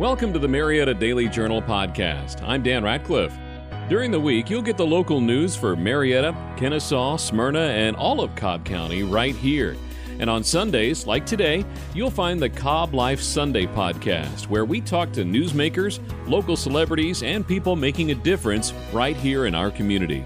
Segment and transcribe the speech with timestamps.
[0.00, 2.42] Welcome to the Marietta Daily Journal podcast.
[2.42, 3.36] I'm Dan Ratcliffe.
[3.90, 8.34] During the week, you'll get the local news for Marietta, Kennesaw, Smyrna, and all of
[8.34, 9.76] Cobb County right here.
[10.18, 15.12] And on Sundays, like today, you'll find the Cobb Life Sunday podcast, where we talk
[15.12, 20.24] to newsmakers, local celebrities, and people making a difference right here in our community.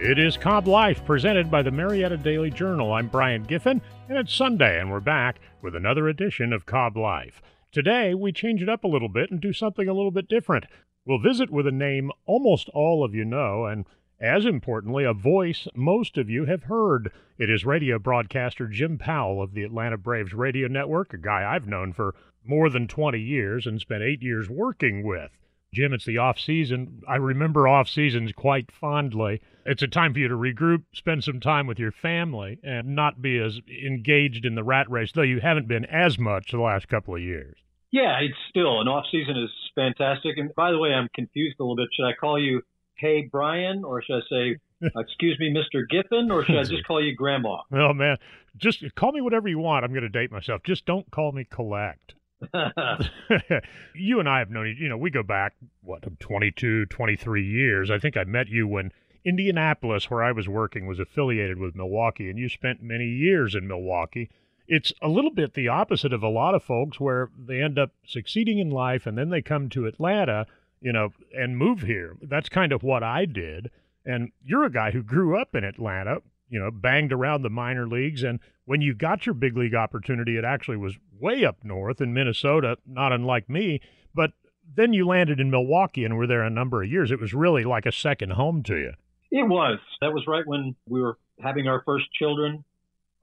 [0.00, 2.92] It is Cobb Life, presented by the Marietta Daily Journal.
[2.92, 7.42] I'm Brian Giffen, and it's Sunday, and we're back with another edition of Cobb Life.
[7.72, 10.66] Today, we change it up a little bit and do something a little bit different.
[11.04, 13.84] We'll visit with a name almost all of you know, and
[14.20, 17.12] as importantly, a voice most of you have heard.
[17.38, 21.66] It is radio broadcaster Jim Powell of the Atlanta Braves radio network, a guy I've
[21.66, 25.30] known for more than 20 years and spent eight years working with.
[25.72, 27.02] Jim, it's the off season.
[27.06, 29.42] I remember off seasons quite fondly.
[29.66, 33.20] It's a time for you to regroup, spend some time with your family, and not
[33.20, 36.88] be as engaged in the rat race, though you haven't been as much the last
[36.88, 37.58] couple of years.
[37.90, 40.38] Yeah, it's still an off season is fantastic.
[40.38, 41.88] And by the way, I'm confused a little bit.
[41.94, 42.62] Should I call you
[42.98, 44.56] hey, Brian, or should I say,
[44.96, 45.88] excuse me, Mr.
[45.88, 47.58] Giffen, or should I just call you Grandma?
[47.72, 48.16] Oh, man.
[48.56, 49.84] Just call me whatever you want.
[49.84, 50.62] I'm going to date myself.
[50.64, 52.14] Just don't call me collect.
[53.94, 57.90] you and I have known, each you know, we go back, what, 22, 23 years.
[57.90, 58.92] I think I met you when
[59.24, 63.66] Indianapolis, where I was working, was affiliated with Milwaukee, and you spent many years in
[63.66, 64.30] Milwaukee.
[64.66, 67.92] It's a little bit the opposite of a lot of folks where they end up
[68.06, 70.46] succeeding in life and then they come to Atlanta
[70.80, 72.16] you know, and move here.
[72.22, 73.70] That's kind of what I did.
[74.04, 76.18] And you're a guy who grew up in Atlanta,
[76.48, 78.22] you know, banged around the minor leagues.
[78.22, 82.14] And when you got your big league opportunity, it actually was way up north in
[82.14, 83.80] Minnesota, not unlike me.
[84.14, 84.32] But
[84.74, 87.10] then you landed in Milwaukee and were there a number of years.
[87.10, 88.92] It was really like a second home to you.
[89.30, 89.78] It was.
[90.00, 92.64] That was right when we were having our first children.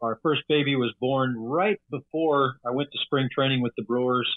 [0.02, 4.30] Our first baby was born right before I went to spring training with the Brewers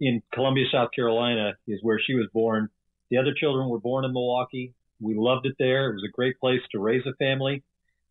[0.00, 2.68] in Columbia, South Carolina, is where she was born.
[3.10, 4.74] The other children were born in Milwaukee.
[5.00, 5.90] We loved it there.
[5.90, 7.62] It was a great place to raise a family.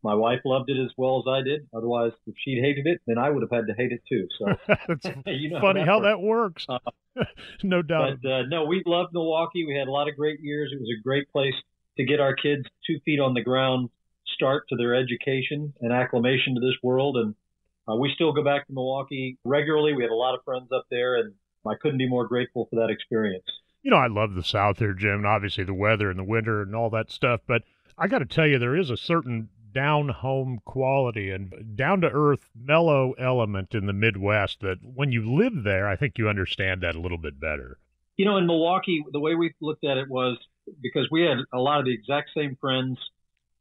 [0.03, 1.67] My wife loved it as well as I did.
[1.73, 4.27] Otherwise, if she'd hated it, then I would have had to hate it too.
[4.37, 4.47] So
[4.89, 6.65] it's you know funny how that, works.
[6.67, 6.79] Uh,
[7.63, 8.19] no doubt.
[8.21, 9.65] But uh, no, we loved Milwaukee.
[9.65, 10.71] We had a lot of great years.
[10.73, 11.53] It was a great place
[11.97, 13.89] to get our kids two feet on the ground,
[14.35, 17.15] start to their education and acclimation to this world.
[17.15, 17.35] And
[17.87, 19.93] uh, we still go back to Milwaukee regularly.
[19.93, 21.33] We have a lot of friends up there, and
[21.65, 23.45] I couldn't be more grateful for that experience.
[23.81, 26.61] You know, I love the South here, Jim, and obviously the weather and the winter
[26.61, 27.41] and all that stuff.
[27.47, 27.63] But
[27.97, 32.09] I got to tell you, there is a certain down home quality and down to
[32.09, 36.81] earth, mellow element in the Midwest that when you live there, I think you understand
[36.81, 37.79] that a little bit better.
[38.15, 40.37] You know, in Milwaukee, the way we looked at it was
[40.81, 42.97] because we had a lot of the exact same friends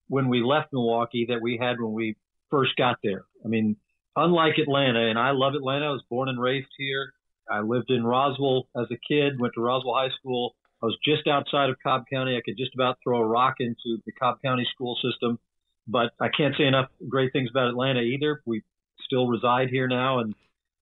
[0.08, 2.16] when we left Milwaukee that we had when we
[2.50, 3.24] first got there.
[3.44, 3.76] I mean,
[4.14, 7.14] unlike Atlanta, and I love Atlanta, I was born and raised here.
[7.50, 10.54] I lived in Roswell as a kid, went to Roswell High School.
[10.82, 12.36] I was just outside of Cobb County.
[12.36, 15.38] I could just about throw a rock into the Cobb County school system.
[15.86, 18.42] But I can't say enough great things about Atlanta either.
[18.46, 18.62] We
[19.04, 20.34] still reside here now, and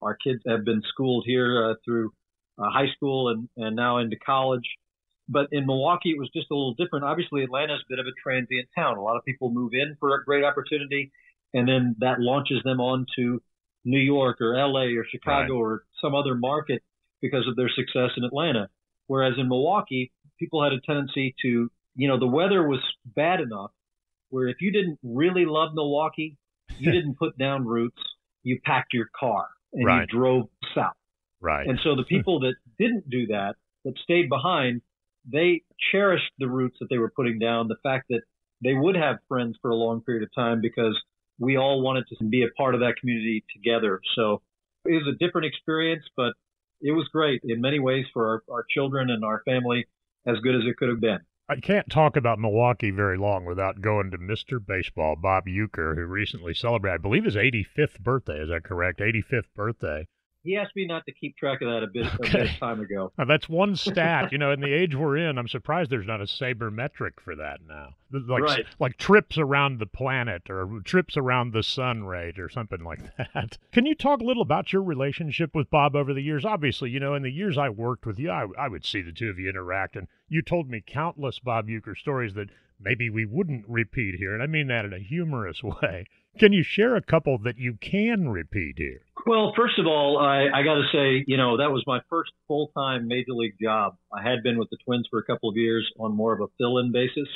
[0.02, 2.12] our kids have been schooled here uh, through
[2.58, 4.64] uh, high school and, and now into college.
[5.28, 7.04] But in Milwaukee, it was just a little different.
[7.04, 8.98] Obviously, Atlanta is a bit of a transient town.
[8.98, 11.12] A lot of people move in for a great opportunity,
[11.54, 13.40] and then that launches them on to
[13.84, 15.60] New York or LA or Chicago right.
[15.60, 16.82] or some other market
[17.20, 18.68] because of their success in Atlanta.
[19.06, 23.72] Whereas in Milwaukee, people had a tendency to, you know, the weather was bad enough
[24.30, 26.36] where if you didn't really love Milwaukee,
[26.78, 28.00] you didn't put down roots,
[28.42, 30.00] you packed your car and right.
[30.00, 30.94] you drove south.
[31.40, 31.66] Right.
[31.66, 34.82] And so the people that didn't do that, that stayed behind,
[35.30, 35.62] they
[35.92, 38.22] cherished the roots that they were putting down, the fact that
[38.62, 40.98] they would have friends for a long period of time because
[41.40, 44.00] we all wanted to be a part of that community together.
[44.14, 44.42] So
[44.84, 46.34] it was a different experience, but
[46.80, 49.86] it was great in many ways for our, our children and our family,
[50.26, 51.18] as good as it could have been.
[51.48, 54.64] I can't talk about Milwaukee very long without going to Mr.
[54.64, 58.40] Baseball, Bob Uecker, who recently celebrated, I believe, his 85th birthday.
[58.40, 59.00] Is that correct?
[59.00, 60.06] 85th birthday.
[60.42, 62.40] He asked me not to keep track of that a bit, okay.
[62.40, 63.12] a bit time ago.
[63.18, 64.32] Now, that's one stat.
[64.32, 67.60] you know, in the age we're in, I'm surprised there's not a sabermetric for that
[67.68, 67.90] now.
[68.10, 68.64] Like, right.
[68.78, 73.58] like trips around the planet or trips around the sun rate or something like that.
[73.72, 76.44] Can you talk a little about your relationship with Bob over the years?
[76.44, 79.12] Obviously, you know, in the years I worked with you, I, I would see the
[79.12, 82.48] two of you interact, and you told me countless Bob Uecker stories that
[82.80, 84.34] maybe we wouldn't repeat here.
[84.34, 86.06] And I mean that in a humorous way.
[86.38, 89.00] Can you share a couple that you can repeat here?
[89.26, 92.30] Well, first of all, I, I got to say, you know, that was my first
[92.48, 93.96] full time major league job.
[94.12, 96.46] I had been with the Twins for a couple of years on more of a
[96.56, 97.28] fill in basis,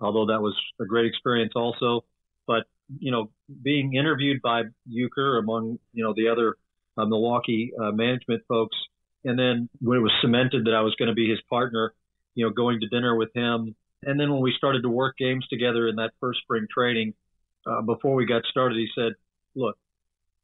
[0.00, 2.04] although that was a great experience also.
[2.46, 2.64] But,
[2.98, 3.30] you know,
[3.62, 6.56] being interviewed by Uecker among, you know, the other
[6.96, 8.76] uh, Milwaukee uh, management folks,
[9.24, 11.92] and then when it was cemented that I was going to be his partner,
[12.34, 13.74] you know, going to dinner with him.
[14.06, 17.12] And then when we started to work games together in that first spring training,
[17.66, 19.14] uh, before we got started, he said,
[19.56, 19.76] look,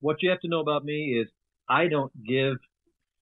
[0.01, 1.29] what you have to know about me is
[1.69, 2.57] I don't give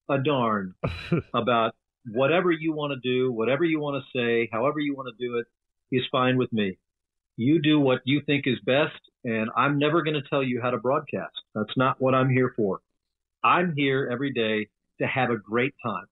[0.08, 0.74] a darn
[1.34, 1.74] about
[2.10, 5.36] whatever you want to do, whatever you want to say, however you want to do
[5.36, 5.46] it
[5.94, 6.78] is fine with me.
[7.36, 10.70] You do what you think is best, and I'm never going to tell you how
[10.70, 11.34] to broadcast.
[11.54, 12.80] That's not what I'm here for.
[13.42, 14.68] I'm here every day
[15.00, 16.06] to have a great time,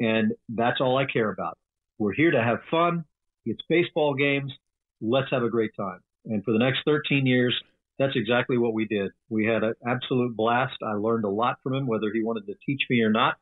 [0.00, 1.58] and that's all I care about.
[1.98, 3.04] We're here to have fun.
[3.50, 4.52] It's baseball games.
[5.00, 6.00] Let's have a great time.
[6.24, 7.54] And for the next 13 years,
[7.98, 9.10] that's exactly what we did.
[9.28, 10.76] We had an absolute blast.
[10.82, 13.36] I learned a lot from him, whether he wanted to teach me or not.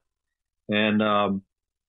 [0.68, 1.42] And um,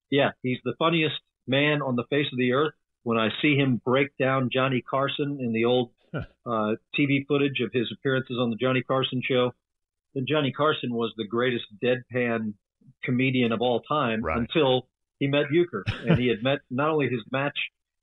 [0.10, 1.16] yeah, he's the funniest
[1.48, 2.74] man on the face of the earth.
[3.04, 7.72] When I see him break down Johnny Carson in the old uh, TV footage of
[7.72, 9.54] his appearances on the Johnny Carson show,
[10.14, 12.54] then Johnny Carson was the greatest deadpan
[13.04, 14.38] comedian of all time right.
[14.38, 14.88] until
[15.20, 15.84] he met Uecker.
[16.06, 17.58] and he had met not only his match,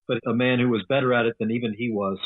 [0.07, 2.19] but a man who was better at it than even he was.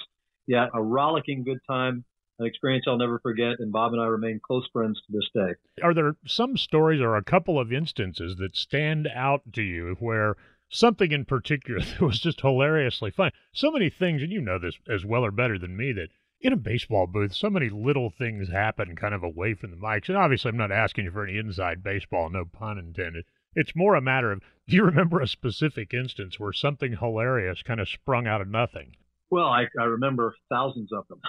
[0.46, 2.04] Yeah, a rollicking good time
[2.38, 5.54] an experience I'll never forget, and Bob and I remain close friends to this day.
[5.82, 10.36] Are there some stories or a couple of instances that stand out to you where
[10.68, 13.32] something in particular that was just hilariously funny?
[13.52, 16.10] So many things, and you know this as well or better than me, that
[16.40, 20.08] in a baseball booth, so many little things happen kind of away from the mics.
[20.08, 23.24] And obviously, I'm not asking you for any inside baseball, no pun intended.
[23.58, 27.80] It's more a matter of do you remember a specific instance where something hilarious kind
[27.80, 28.94] of sprung out of nothing?
[29.30, 31.20] Well, I, I remember thousands of them.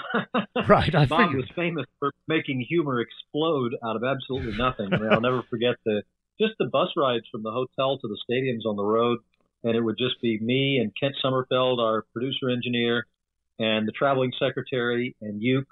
[0.68, 0.94] right.
[0.94, 1.42] I Bob figured.
[1.42, 4.94] was famous for making humor explode out of absolutely nothing.
[4.94, 6.04] I mean, I'll never forget the
[6.40, 9.20] just the bus rides from the hotel to the stadiums on the road,
[9.64, 13.08] and it would just be me and Kent Sommerfeld, our producer engineer,
[13.58, 15.68] and the traveling secretary and Uke,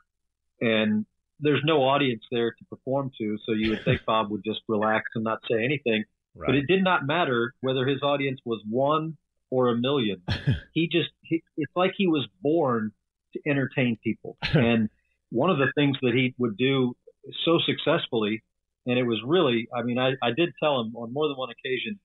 [0.60, 1.06] and
[1.40, 5.06] there's no audience there to perform to, so you would think Bob would just relax
[5.16, 6.04] and not say anything.
[6.38, 6.48] Right.
[6.48, 9.18] But it did not matter whether his audience was one
[9.50, 10.22] or a million.
[10.74, 12.92] he just, he, it's like he was born
[13.34, 14.38] to entertain people.
[14.54, 14.90] and
[15.30, 16.96] one of the things that he would do
[17.44, 18.44] so successfully,
[18.86, 21.50] and it was really, I mean, I, I did tell him on more than one
[21.50, 22.00] occasion,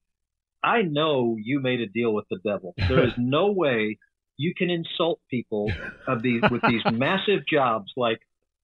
[0.64, 2.75] I know you made a deal with the devil.
[2.76, 3.99] There is no way
[4.38, 5.70] you can insult people
[6.06, 8.20] of these with these massive jobs like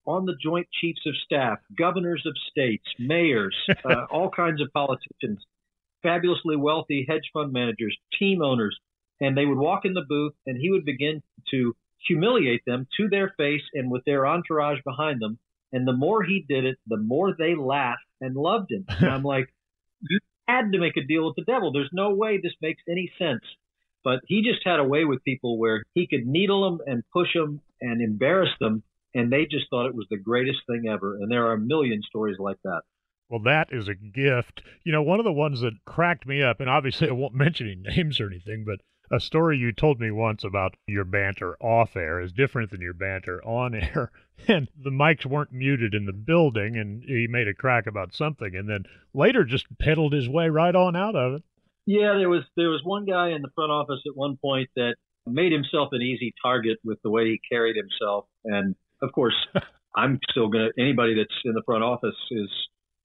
[0.06, 3.54] on the Joint Chiefs of Staff, governors of states, mayors,
[3.84, 5.44] uh, all kinds of politicians
[6.02, 8.78] fabulously wealthy hedge fund managers, team owners,
[9.20, 11.74] and they would walk in the booth and he would begin to
[12.06, 15.38] humiliate them to their face and with their entourage behind them.
[15.72, 18.86] And the more he did it, the more they laughed and loved him.
[18.88, 19.52] And I'm like,
[20.00, 21.72] you had to make a deal with the devil.
[21.72, 23.42] There's no way this makes any sense.
[24.04, 27.34] But he just had a way with people where he could needle them and push
[27.34, 28.82] them and embarrass them.
[29.14, 31.16] And they just thought it was the greatest thing ever.
[31.16, 32.82] And there are a million stories like that.
[33.28, 34.62] Well, that is a gift.
[34.84, 37.68] You know, one of the ones that cracked me up, and obviously I won't mention
[37.68, 38.80] any names or anything, but
[39.10, 42.94] a story you told me once about your banter off air is different than your
[42.94, 44.10] banter on air.
[44.46, 48.54] And the mics weren't muted in the building, and he made a crack about something,
[48.54, 51.42] and then later just pedaled his way right on out of it.
[51.86, 54.94] Yeah, there was there was one guy in the front office at one point that
[55.26, 59.34] made himself an easy target with the way he carried himself, and of course,
[59.96, 62.50] I'm still gonna anybody that's in the front office is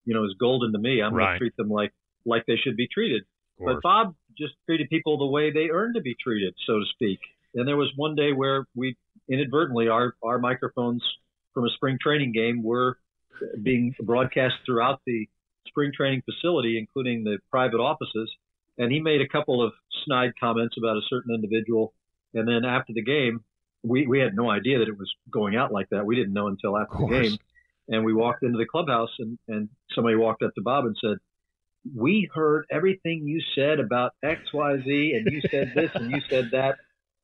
[0.06, 1.02] you know is golden to me.
[1.02, 1.26] I'm Right.
[1.28, 1.94] gonna treat them like
[2.26, 3.24] like they should be treated.
[3.60, 3.82] But.
[3.82, 7.20] Bob just treated people the way they earned to be treated, so to speak.
[7.54, 8.98] And there was one day where we
[9.30, 11.04] inadvertently our our microphones
[11.54, 12.98] from a spring training game were
[13.62, 15.28] being broadcast throughout the
[15.68, 18.30] spring training facility, including the private offices.
[18.78, 19.74] And he made a couple of
[20.06, 21.94] snide comments about a certain individual.
[22.34, 23.44] And then after the game,
[23.84, 26.06] we, we had no idea that it was going out like that.
[26.06, 27.38] We didn't know until after the game.
[27.88, 31.18] And we walked into the clubhouse, and, and somebody walked up to Bob and said,
[31.96, 36.78] We heard everything you said about XYZ, and you said this and you said that.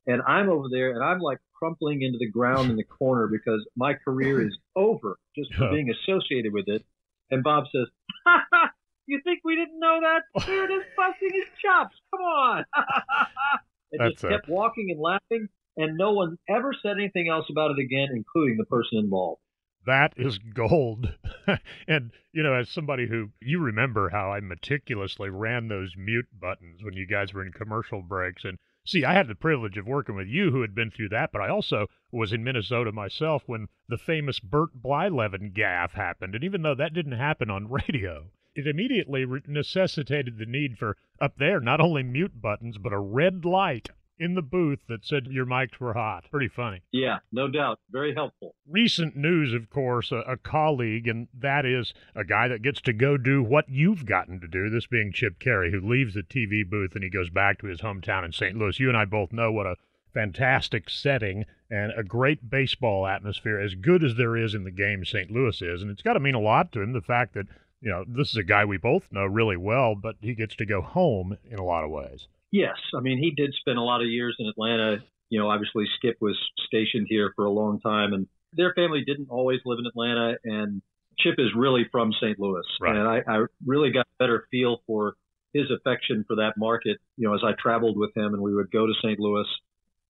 [0.06, 3.66] And I'm over there, and I'm like crumpling into the ground in the corner because
[3.76, 6.84] my career is over just for being associated with it.
[7.32, 7.88] And Bob says,
[9.10, 10.48] You think we didn't know that?
[10.48, 11.96] We were just busting his chops.
[12.12, 12.66] Come on.
[13.92, 17.72] and That's just kept walking and laughing, and no one ever said anything else about
[17.72, 19.42] it again, including the person involved.
[19.90, 21.18] That is gold.
[21.88, 26.84] and, you know, as somebody who, you remember how I meticulously ran those mute buttons
[26.84, 28.46] when you guys were in commercial breaks.
[28.46, 31.32] And see, I had the privilege of working with you who had been through that,
[31.32, 36.36] but I also was in Minnesota myself when the famous Bert Blyleven gaffe happened.
[36.36, 41.38] And even though that didn't happen on radio, it immediately necessitated the need for up
[41.38, 43.90] there not only mute buttons, but a red light
[44.20, 46.26] in the booth that said your mics were hot.
[46.30, 46.82] Pretty funny.
[46.92, 47.80] Yeah, no doubt.
[47.90, 48.54] Very helpful.
[48.68, 52.94] Recent news, of course, a, a, colleague, and that is a guy that gets to
[52.94, 56.70] go do what you've gotten to do, this being Chip Caray, who leaves the TV
[56.70, 58.58] booth and he goes back to his hometown in St.
[58.58, 58.80] Louis.
[58.80, 59.78] You and I both know what a
[60.14, 65.06] fantastic setting and a great baseball atmosphere, as good as there is in the game
[65.06, 65.32] St.
[65.32, 65.82] Louis is.
[65.82, 67.48] And it's got to mean a lot to him, the fact that,
[67.80, 70.66] you know, this is a guy we both know really well, but he gets to
[70.66, 72.28] go home in a lot of ways.
[72.52, 74.98] Yes, I mean he did spend a lot of years in Atlanta.
[75.30, 79.30] You know, obviously Skip was stationed here for a long time, and their family didn't
[79.30, 80.38] always live in Atlanta.
[80.44, 80.82] And
[81.20, 82.40] Chip is really from St.
[82.40, 82.96] Louis, right.
[82.96, 85.16] and I, I really got a better feel for
[85.54, 86.98] his affection for that market.
[87.18, 89.20] You know, as I traveled with him, and we would go to St.
[89.20, 89.48] Louis,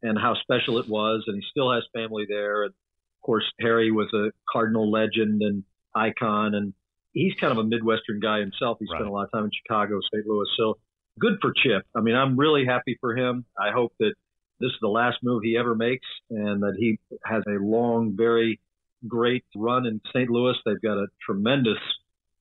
[0.01, 1.23] and how special it was.
[1.27, 2.63] And he still has family there.
[2.63, 5.63] And of course, Harry was a Cardinal legend and
[5.95, 6.73] icon, and
[7.11, 8.77] he's kind of a Midwestern guy himself.
[8.79, 9.09] He spent right.
[9.09, 10.25] a lot of time in Chicago, St.
[10.25, 10.77] Louis, so
[11.19, 11.85] good for Chip.
[11.95, 13.45] I mean, I'm really happy for him.
[13.59, 14.13] I hope that
[14.59, 18.59] this is the last move he ever makes and that he has a long, very
[19.07, 20.29] great run in St.
[20.29, 20.55] Louis.
[20.65, 21.77] They've got a tremendous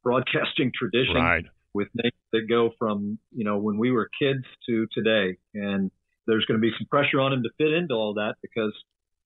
[0.03, 1.45] broadcasting tradition right.
[1.75, 5.39] with names that go from, you know, when we were kids to today.
[5.55, 5.91] And
[6.27, 8.73] there's going to be some pressure on him to fit into all that because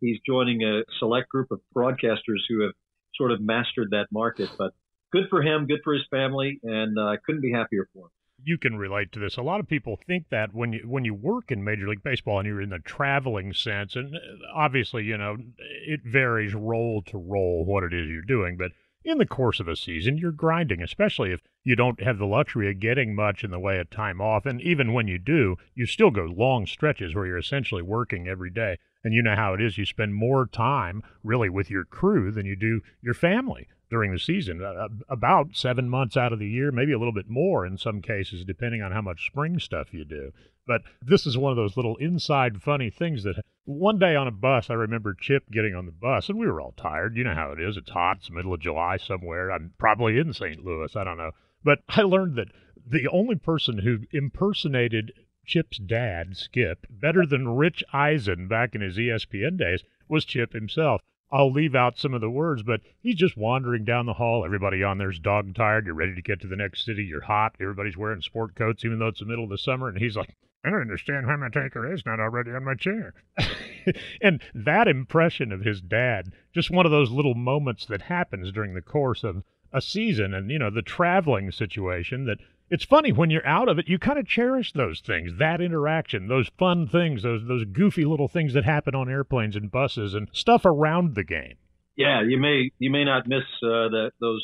[0.00, 2.72] he's joining a select group of broadcasters who have
[3.14, 4.50] sort of mastered that market.
[4.58, 4.72] But
[5.12, 8.10] good for him, good for his family, and I uh, couldn't be happier for him
[8.44, 9.36] you can relate to this.
[9.36, 12.38] A lot of people think that when you when you work in Major League Baseball
[12.38, 14.18] and you're in the traveling sense, and uh,
[14.54, 18.72] obviously, you know, it varies role to role what it is you're doing, but
[19.04, 22.70] in the course of a season, you're grinding, especially if you don't have the luxury
[22.70, 24.46] of getting much in the way of time off.
[24.46, 28.50] And even when you do, you still go long stretches where you're essentially working every
[28.50, 28.78] day.
[29.04, 29.76] And you know how it is.
[29.76, 34.18] You spend more time really with your crew than you do your family during the
[34.18, 37.76] season, uh, about seven months out of the year, maybe a little bit more in
[37.76, 40.32] some cases, depending on how much spring stuff you do.
[40.66, 44.30] But this is one of those little inside funny things that one day on a
[44.32, 47.18] bus, I remember Chip getting on the bus, and we were all tired.
[47.18, 47.76] You know how it is.
[47.76, 48.16] It's hot.
[48.20, 49.52] It's middle of July somewhere.
[49.52, 50.64] I'm probably in St.
[50.64, 50.96] Louis.
[50.96, 51.32] I don't know.
[51.62, 52.48] But I learned that
[52.86, 55.12] the only person who impersonated
[55.44, 61.02] Chip's dad, Skip, better than Rich Eisen back in his ESPN days was Chip himself.
[61.32, 64.44] I'll leave out some of the words, but he's just wandering down the hall.
[64.44, 65.86] Everybody on there's dog tired.
[65.86, 67.04] You're ready to get to the next city.
[67.04, 67.56] You're hot.
[67.58, 69.88] Everybody's wearing sport coats, even though it's the middle of the summer.
[69.88, 73.14] And he's like, I don't understand why my tanker is not already on my chair.
[74.20, 78.74] and that impression of his dad, just one of those little moments that happens during
[78.74, 82.38] the course of a season and, you know, the traveling situation that
[82.72, 86.26] it's funny when you're out of it, you kind of cherish those things, that interaction,
[86.26, 90.30] those fun things, those those goofy little things that happen on airplanes and buses and
[90.32, 91.56] stuff around the game.
[91.96, 94.42] Yeah, you may you may not miss uh, that those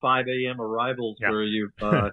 [0.00, 0.60] 5 a.m.
[0.60, 1.30] arrivals yeah.
[1.30, 2.10] where you uh,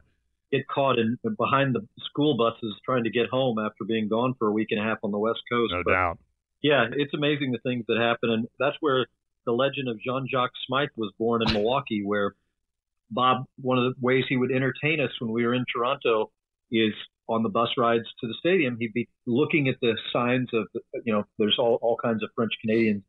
[0.51, 4.47] get caught in behind the school buses trying to get home after being gone for
[4.47, 5.71] a week and a half on the West Coast.
[5.71, 6.17] No but, doubt.
[6.63, 9.05] Yeah, it's amazing the things that happen, and that's where
[9.45, 12.33] the legend of Jean Jacques Smythe was born in Milwaukee, where
[13.11, 16.31] Bob, one of the ways he would entertain us when we were in Toronto
[16.71, 16.93] is
[17.29, 18.77] on the bus rides to the stadium.
[18.79, 22.29] He'd be looking at the signs of, the, you know, there's all, all kinds of
[22.35, 23.03] French Canadian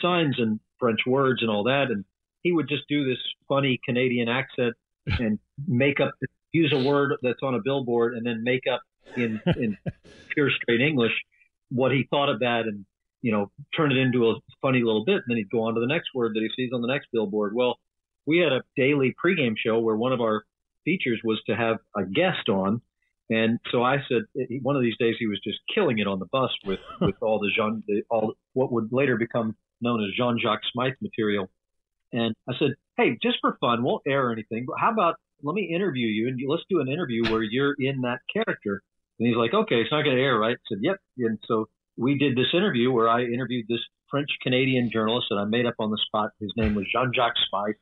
[0.00, 1.86] signs and French words and all that.
[1.90, 2.04] And
[2.42, 4.74] he would just do this funny Canadian accent
[5.06, 6.12] and make up,
[6.52, 8.82] use a word that's on a billboard and then make up
[9.16, 9.76] in, in
[10.34, 11.12] pure straight English
[11.70, 12.84] what he thought of that and,
[13.22, 15.16] you know, turn it into a funny little bit.
[15.16, 17.08] And then he'd go on to the next word that he sees on the next
[17.12, 17.54] billboard.
[17.54, 17.78] Well,
[18.30, 20.44] we had a daily pregame show where one of our
[20.84, 22.80] features was to have a guest on.
[23.28, 24.22] And so I said,
[24.62, 27.40] one of these days he was just killing it on the bus with, with all
[27.40, 31.50] the Jean, the, all what would later become known as Jean Jacques Smythe material.
[32.12, 35.72] And I said, hey, just for fun, won't air anything, but how about let me
[35.74, 38.80] interview you and let's do an interview where you're in that character.
[39.18, 40.56] And he's like, okay, it's not going to air, right?
[40.56, 40.98] I said, yep.
[41.18, 45.46] And so we did this interview where I interviewed this French Canadian journalist that I
[45.46, 46.30] made up on the spot.
[46.38, 47.74] His name was Jean Jacques Smythe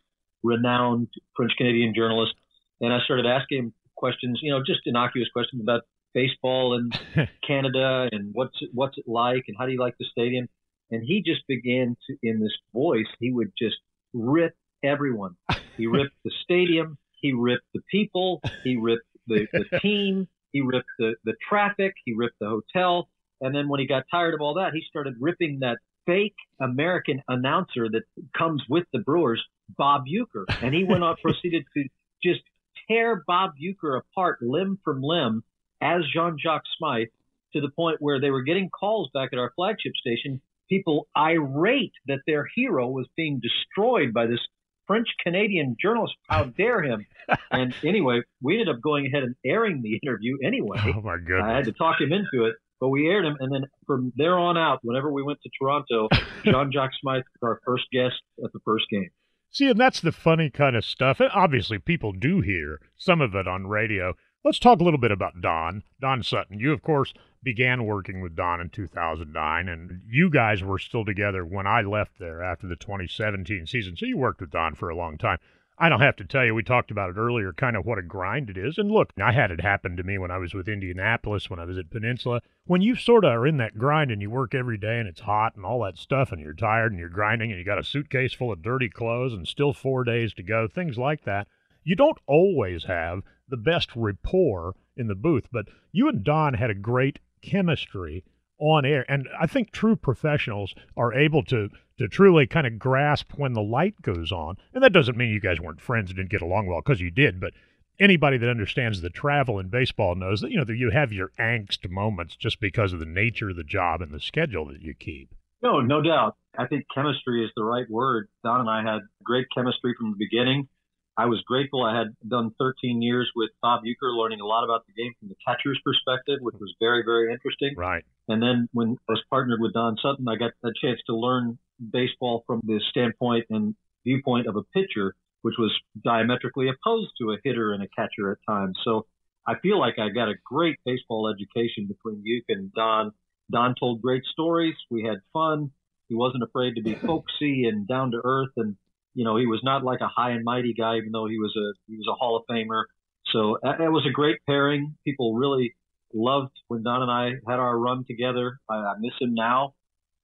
[0.42, 2.34] renowned French Canadian journalist,
[2.80, 5.82] and I started asking him questions, you know, just innocuous questions about
[6.14, 10.06] baseball and Canada and what's it, what's it like and how do you like the
[10.10, 10.48] stadium?
[10.90, 13.76] And he just began to, in this voice, he would just
[14.14, 15.36] rip everyone.
[15.76, 16.96] He ripped the stadium.
[17.20, 18.40] He ripped the people.
[18.64, 20.28] He ripped the, the team.
[20.52, 21.94] He ripped the, the traffic.
[22.04, 23.08] He ripped the hotel.
[23.40, 27.22] And then when he got tired of all that, he started ripping that fake American
[27.28, 28.02] announcer that
[28.36, 29.44] comes with the Brewers,
[29.76, 30.44] Bob Uecker.
[30.62, 31.84] And he went on, proceeded to
[32.22, 32.40] just
[32.88, 35.44] tear Bob Uecker apart limb from limb
[35.82, 37.08] as Jean Jacques Smythe
[37.52, 41.92] to the point where they were getting calls back at our flagship station, people irate
[42.06, 44.40] that their hero was being destroyed by this
[44.86, 46.14] French Canadian journalist.
[46.28, 47.06] How dare him?
[47.50, 50.78] and anyway, we ended up going ahead and airing the interview anyway.
[50.84, 51.44] Oh my goodness!
[51.44, 54.38] I had to talk him into it, but we aired him, and then from there
[54.38, 56.08] on out, whenever we went to Toronto,
[56.44, 59.10] Jean Jacques Smythe was our first guest at the first game.
[59.50, 61.20] See, and that's the funny kind of stuff.
[61.20, 64.14] And obviously, people do hear some of it on radio.
[64.44, 66.60] Let's talk a little bit about Don, Don Sutton.
[66.60, 71.44] You, of course, began working with Don in 2009, and you guys were still together
[71.44, 73.96] when I left there after the 2017 season.
[73.96, 75.38] So you worked with Don for a long time.
[75.80, 78.02] I don't have to tell you, we talked about it earlier, kind of what a
[78.02, 78.78] grind it is.
[78.78, 81.64] And look, I had it happen to me when I was with Indianapolis, when I
[81.64, 82.40] was at Peninsula.
[82.64, 85.20] When you sort of are in that grind and you work every day and it's
[85.20, 87.84] hot and all that stuff, and you're tired and you're grinding and you got a
[87.84, 91.46] suitcase full of dirty clothes and still four days to go, things like that,
[91.84, 95.46] you don't always have the best rapport in the booth.
[95.52, 98.24] But you and Don had a great chemistry
[98.58, 99.04] on air.
[99.08, 103.62] And I think true professionals are able to to truly kind of grasp when the
[103.62, 104.56] light goes on.
[104.72, 107.10] And that doesn't mean you guys weren't friends and didn't get along well because you
[107.10, 107.52] did, but
[107.98, 111.32] anybody that understands the travel in baseball knows that you know that you have your
[111.38, 114.94] angst moments just because of the nature of the job and the schedule that you
[114.94, 115.34] keep.
[115.62, 116.36] No, no doubt.
[116.56, 118.28] I think chemistry is the right word.
[118.44, 120.68] Don and I had great chemistry from the beginning.
[121.16, 121.82] I was grateful.
[121.82, 125.28] I had done 13 years with Bob Uecker, learning a lot about the game from
[125.28, 127.74] the catcher's perspective, which was very, very interesting.
[127.76, 128.04] Right.
[128.28, 131.58] And then when I was partnered with Don Sutton, I got a chance to learn
[131.92, 135.72] baseball from the standpoint and viewpoint of a pitcher, which was
[136.04, 138.78] diametrically opposed to a hitter and a catcher at times.
[138.84, 139.06] So
[139.46, 143.12] I feel like I got a great baseball education between Uecker and Don.
[143.50, 144.74] Don told great stories.
[144.90, 145.70] We had fun.
[146.08, 148.76] He wasn't afraid to be folksy and down to earth and
[149.18, 151.52] you know, he was not like a high and mighty guy, even though he was
[151.56, 152.84] a he was a Hall of Famer.
[153.32, 154.94] So that was a great pairing.
[155.04, 155.74] People really
[156.14, 158.60] loved when Don and I had our run together.
[158.68, 159.74] I, I miss him now.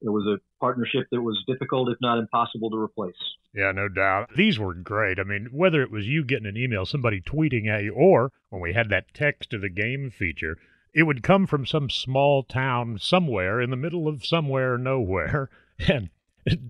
[0.01, 3.15] It was a partnership that was difficult, if not impossible, to replace.
[3.53, 4.29] Yeah, no doubt.
[4.35, 5.19] These were great.
[5.19, 8.61] I mean, whether it was you getting an email, somebody tweeting at you, or when
[8.61, 10.57] we had that text to the game feature,
[10.93, 15.49] it would come from some small town somewhere in the middle of somewhere nowhere.
[15.77, 16.09] And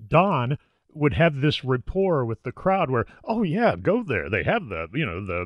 [0.07, 0.57] Don
[0.95, 4.31] would have this rapport with the crowd where, oh yeah, go there.
[4.31, 5.45] They have the you know the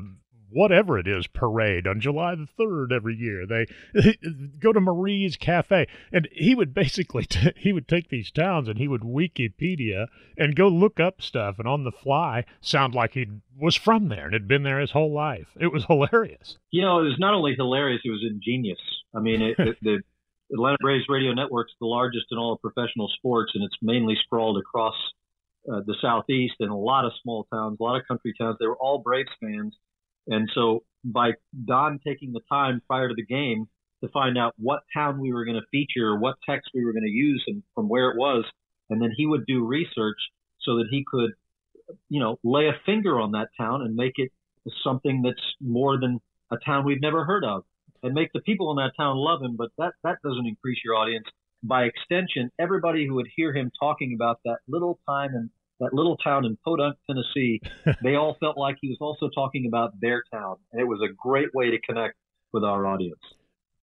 [0.50, 3.46] whatever it is parade on July the 3rd every year.
[3.46, 3.66] They,
[4.58, 8.78] go to Marie's Cafe and he would basically t- he would take these towns and
[8.78, 13.26] he would Wikipedia and go look up stuff and on the fly sound like he
[13.58, 15.48] was from there and had been there his whole life.
[15.58, 16.58] It was hilarious.
[16.70, 18.80] You know, it was not only hilarious, it was ingenious.
[19.14, 20.00] I mean, it, it, the
[20.52, 24.58] Atlanta Braves radio network's the largest in all of professional sports and it's mainly sprawled
[24.58, 24.94] across
[25.70, 28.56] uh, the southeast and a lot of small towns, a lot of country towns.
[28.58, 29.76] They were all Braves fans,
[30.30, 31.32] and so by
[31.64, 33.68] Don taking the time prior to the game
[34.02, 37.04] to find out what town we were going to feature, what text we were going
[37.04, 38.44] to use, and from where it was,
[38.88, 40.18] and then he would do research
[40.62, 41.32] so that he could,
[42.08, 44.30] you know, lay a finger on that town and make it
[44.82, 47.64] something that's more than a town we've never heard of,
[48.02, 49.56] and make the people in that town love him.
[49.56, 51.26] But that that doesn't increase your audience
[51.62, 56.16] by extension, everybody who would hear him talking about that little time and that little
[56.18, 57.60] town in Podunk, Tennessee,
[58.02, 60.56] they all felt like he was also talking about their town.
[60.72, 62.14] And it was a great way to connect
[62.52, 63.20] with our audience.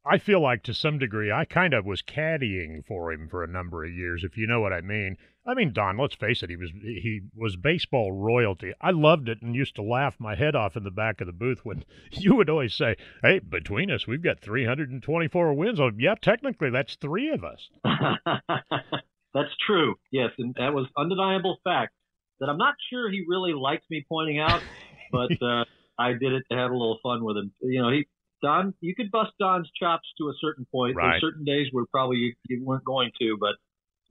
[0.10, 3.47] I feel like to some degree I kind of was caddying for him for a
[3.47, 5.17] number of years, if you know what I mean.
[5.45, 8.73] I mean, Don, let's face it, he was he was baseball royalty.
[8.79, 11.33] I loved it and used to laugh my head off in the back of the
[11.33, 16.15] booth when you would always say, "Hey, between us, we've got 324 wins." Oh, yeah,
[16.21, 17.69] technically that's three of us.
[19.38, 19.95] that's true.
[20.12, 21.93] Yes, and that was undeniable fact
[22.39, 24.62] that I'm not sure he really liked me pointing out,
[25.12, 25.65] but uh,
[26.00, 27.52] I did it to have a little fun with him.
[27.62, 28.08] You know, he
[28.41, 30.95] Don, you could bust Don's chops to a certain point.
[30.95, 31.12] Right.
[31.12, 33.56] There's certain days where probably you, you weren't going to, but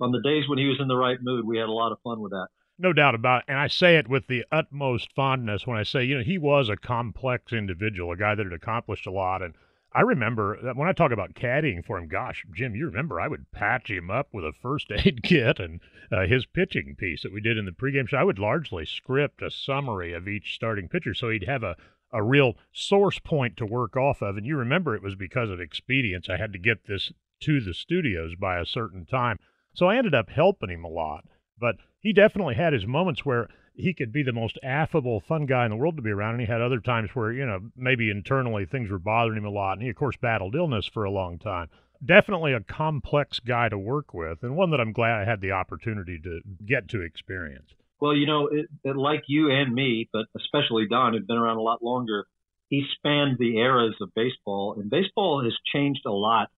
[0.00, 1.98] on the days when he was in the right mood, we had a lot of
[2.02, 2.48] fun with that.
[2.78, 3.44] No doubt about it.
[3.48, 6.68] And I say it with the utmost fondness when I say, you know, he was
[6.68, 9.42] a complex individual, a guy that had accomplished a lot.
[9.42, 9.54] And
[9.96, 13.28] I remember that when I talk about caddying for him, gosh, Jim, you remember I
[13.28, 15.80] would patch him up with a first aid kit and
[16.12, 18.18] uh, his pitching piece that we did in the pregame show.
[18.18, 21.76] I would largely script a summary of each starting pitcher so he'd have a,
[22.12, 24.36] a real source point to work off of.
[24.36, 26.28] And you remember it was because of expedience.
[26.28, 27.10] I had to get this
[27.44, 29.38] to the studios by a certain time.
[29.72, 31.24] So I ended up helping him a lot.
[31.58, 35.64] But he definitely had his moments where he could be the most affable, fun guy
[35.64, 36.32] in the world to be around.
[36.32, 39.50] And he had other times where, you know, maybe internally things were bothering him a
[39.50, 39.74] lot.
[39.74, 41.68] And he, of course, battled illness for a long time.
[42.04, 45.52] Definitely a complex guy to work with, and one that I'm glad I had the
[45.52, 47.74] opportunity to get to experience.
[48.00, 51.56] Well, you know, it, it, like you and me, but especially Don, who'd been around
[51.56, 52.26] a lot longer,
[52.68, 54.76] he spanned the eras of baseball.
[54.78, 56.50] And baseball has changed a lot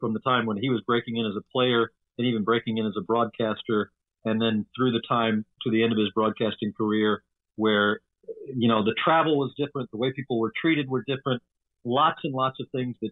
[0.00, 2.86] from the time when he was breaking in as a player and even breaking in
[2.86, 3.92] as a broadcaster
[4.24, 7.22] and then through the time to the end of his broadcasting career
[7.56, 8.00] where
[8.54, 11.42] you know the travel was different the way people were treated were different
[11.84, 13.10] lots and lots of things that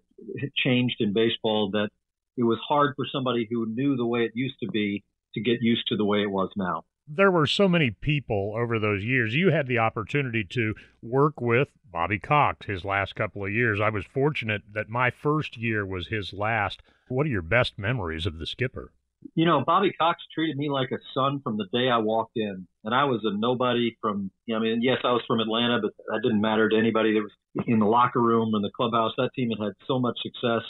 [0.57, 1.89] changed in baseball that
[2.37, 5.03] it was hard for somebody who knew the way it used to be
[5.35, 8.79] to get used to the way it was now there were so many people over
[8.79, 9.35] those years.
[9.35, 13.81] You had the opportunity to work with Bobby Cox his last couple of years.
[13.81, 16.83] I was fortunate that my first year was his last.
[17.09, 18.93] What are your best memories of the skipper?
[19.35, 22.67] You know, Bobby Cox treated me like a son from the day I walked in,
[22.85, 24.31] and I was a nobody from.
[24.47, 27.15] You know, I mean, yes, I was from Atlanta, but that didn't matter to anybody
[27.15, 29.13] that was in the locker room and the clubhouse.
[29.17, 30.63] That team had had so much success,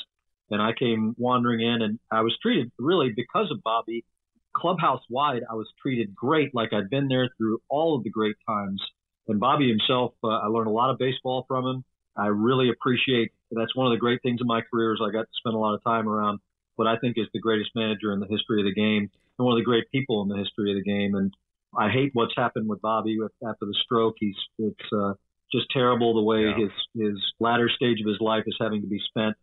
[0.50, 4.04] and I came wandering in, and I was treated really because of Bobby.
[4.56, 8.36] Clubhouse wide, I was treated great, like I'd been there through all of the great
[8.48, 8.82] times.
[9.28, 11.84] And Bobby himself, uh, I learned a lot of baseball from him.
[12.16, 13.30] I really appreciate.
[13.52, 15.58] That's one of the great things in my career is I got to spend a
[15.58, 16.40] lot of time around
[16.78, 19.52] what I think is the greatest manager in the history of the game and one
[19.52, 21.16] of the great people in the history of the game.
[21.16, 21.34] And
[21.76, 24.14] I hate what's happened with Bobby after the stroke.
[24.18, 25.14] He's it's uh,
[25.52, 26.56] just terrible the way yeah.
[26.56, 29.36] his his latter stage of his life is having to be spent.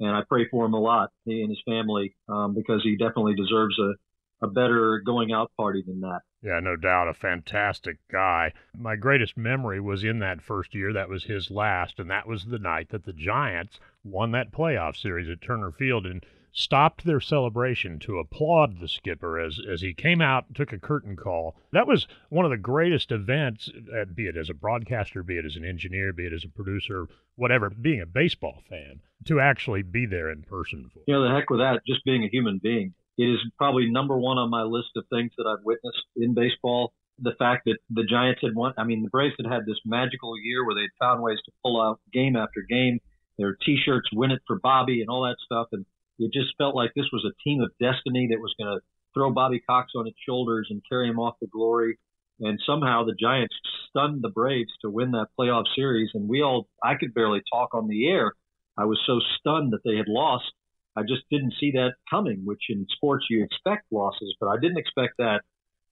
[0.00, 3.34] And I pray for him a lot, he and his family, um, because he definitely
[3.34, 3.94] deserves a
[4.42, 6.20] a better going out party than that.
[6.42, 7.08] Yeah, no doubt.
[7.08, 8.52] A fantastic guy.
[8.76, 10.92] My greatest memory was in that first year.
[10.92, 14.96] That was his last, and that was the night that the Giants won that playoff
[14.96, 16.06] series at Turner Field.
[16.06, 20.72] And stopped their celebration to applaud the skipper as, as he came out and took
[20.72, 21.56] a curtain call.
[21.72, 25.46] That was one of the greatest events, uh, be it as a broadcaster, be it
[25.46, 29.82] as an engineer, be it as a producer, whatever, being a baseball fan, to actually
[29.82, 30.90] be there in person.
[30.92, 31.00] For.
[31.06, 32.94] You know, the heck with that, just being a human being.
[33.18, 36.92] It is probably number one on my list of things that I've witnessed in baseball.
[37.18, 40.34] The fact that the Giants had won, I mean, the Braves had had this magical
[40.42, 43.00] year where they'd found ways to pull out game after game.
[43.38, 45.68] Their T-shirts win it for Bobby and all that stuff.
[45.72, 45.84] And
[46.18, 48.80] it just felt like this was a team of destiny that was going to
[49.14, 51.98] throw Bobby Cox on its shoulders and carry him off to glory.
[52.40, 53.54] And somehow the Giants
[53.88, 56.10] stunned the Braves to win that playoff series.
[56.14, 58.32] And we all, I could barely talk on the air.
[58.76, 60.50] I was so stunned that they had lost.
[60.96, 64.78] I just didn't see that coming, which in sports you expect losses, but I didn't
[64.78, 65.42] expect that.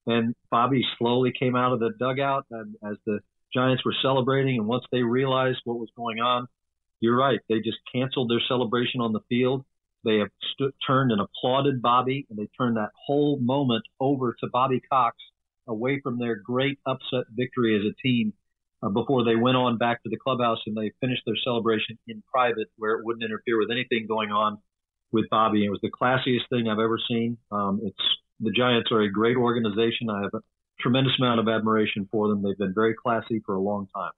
[0.07, 3.19] And Bobby slowly came out of the dugout as the
[3.53, 4.57] Giants were celebrating.
[4.57, 6.47] And once they realized what was going on,
[6.99, 7.39] you're right.
[7.49, 9.63] They just canceled their celebration on the field
[10.03, 14.47] they have stood, turned and applauded Bobby, and they turned that whole moment over to
[14.51, 15.17] Bobby Cox
[15.67, 18.33] away from their great upset victory as a team
[18.83, 22.23] uh, before they went on back to the clubhouse and they finished their celebration in
[22.31, 24.57] private where it wouldn't interfere with anything going on
[25.11, 25.65] with Bobby.
[25.65, 27.37] It was the classiest thing I've ever seen.
[27.51, 28.03] Um, it's
[28.39, 30.09] the Giants are a great organization.
[30.09, 30.41] I have a
[30.79, 32.41] tremendous amount of admiration for them.
[32.41, 34.11] They've been very classy for a long time.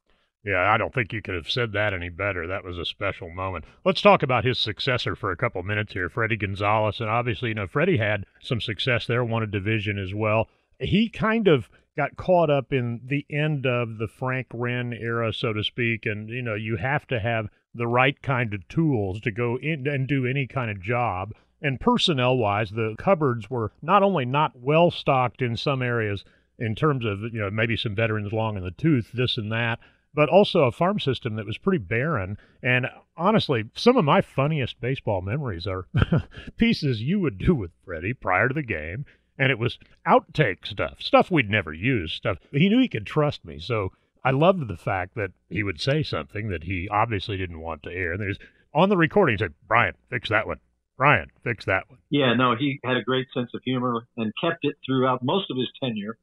[0.46, 2.48] Yeah, I don't think you could have said that any better.
[2.48, 3.64] That was a special moment.
[3.86, 7.00] Let's talk about his successor for a couple minutes here, Fredi Gonzalez.
[7.00, 10.50] And obviously, you know, Fredi had some success there, won a division as well.
[10.80, 15.54] He kind of got caught up in the end of the Frank Wren era, so
[15.54, 16.06] to speak.
[16.06, 19.88] And, you know, you have to have the right kind of tools to go in
[19.88, 21.34] and do any kind of job.
[21.62, 26.26] And personnel wise, the cupboards were not only not well stocked in some areas
[26.60, 29.80] in terms of, you know, maybe some veterans long in the tooth, this and that
[30.14, 32.38] but also a farm system that was pretty barren.
[32.62, 35.88] And honestly, some of my funniest baseball memories are
[36.58, 39.06] pieces you would do with Fredi prior to the game.
[39.38, 43.44] And it was outtake stuff, stuff we'd never use, stuff he knew he could trust
[43.44, 43.60] me.
[43.60, 43.92] So
[44.24, 47.92] I loved the fact that he would say something that he obviously didn't want to
[47.92, 48.14] air.
[48.14, 48.38] And there's
[48.74, 50.60] on the recording, he said, Brian, fix that one.
[50.98, 52.00] Brian, fix that one.
[52.10, 55.58] Yeah, no, he had a great sense of humor and kept it throughout most of
[55.58, 56.18] his tenure.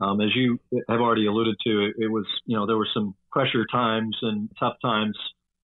[0.00, 3.14] Um, as you have already alluded to, it, it, was, you know, there were some
[3.34, 5.18] pressure times and tough times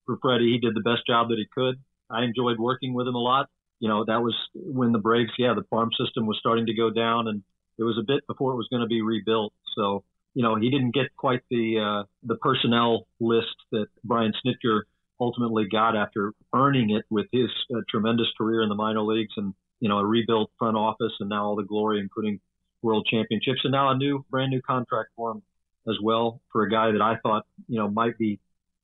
[0.05, 0.51] for Fredi.
[0.51, 1.79] He did the best job that he could.
[2.09, 3.47] I enjoyed working with him a lot.
[3.79, 6.91] You know, that was when the Braves, yeah, the farm system was starting to go
[6.91, 7.41] down and
[7.79, 9.53] it was a bit before it was going to be rebuilt.
[9.75, 10.03] So,
[10.35, 14.81] you know, he didn't get quite the, uh, the personnel list that Brian Snitker
[15.19, 19.53] ultimately got after earning it with his uh, tremendous career in the minor leagues and
[19.79, 22.39] you know a rebuilt front office and now all the glory, including
[22.81, 25.43] world championships, and now a new brand new contract for him
[25.87, 28.39] as well for a guy that I thought you know might be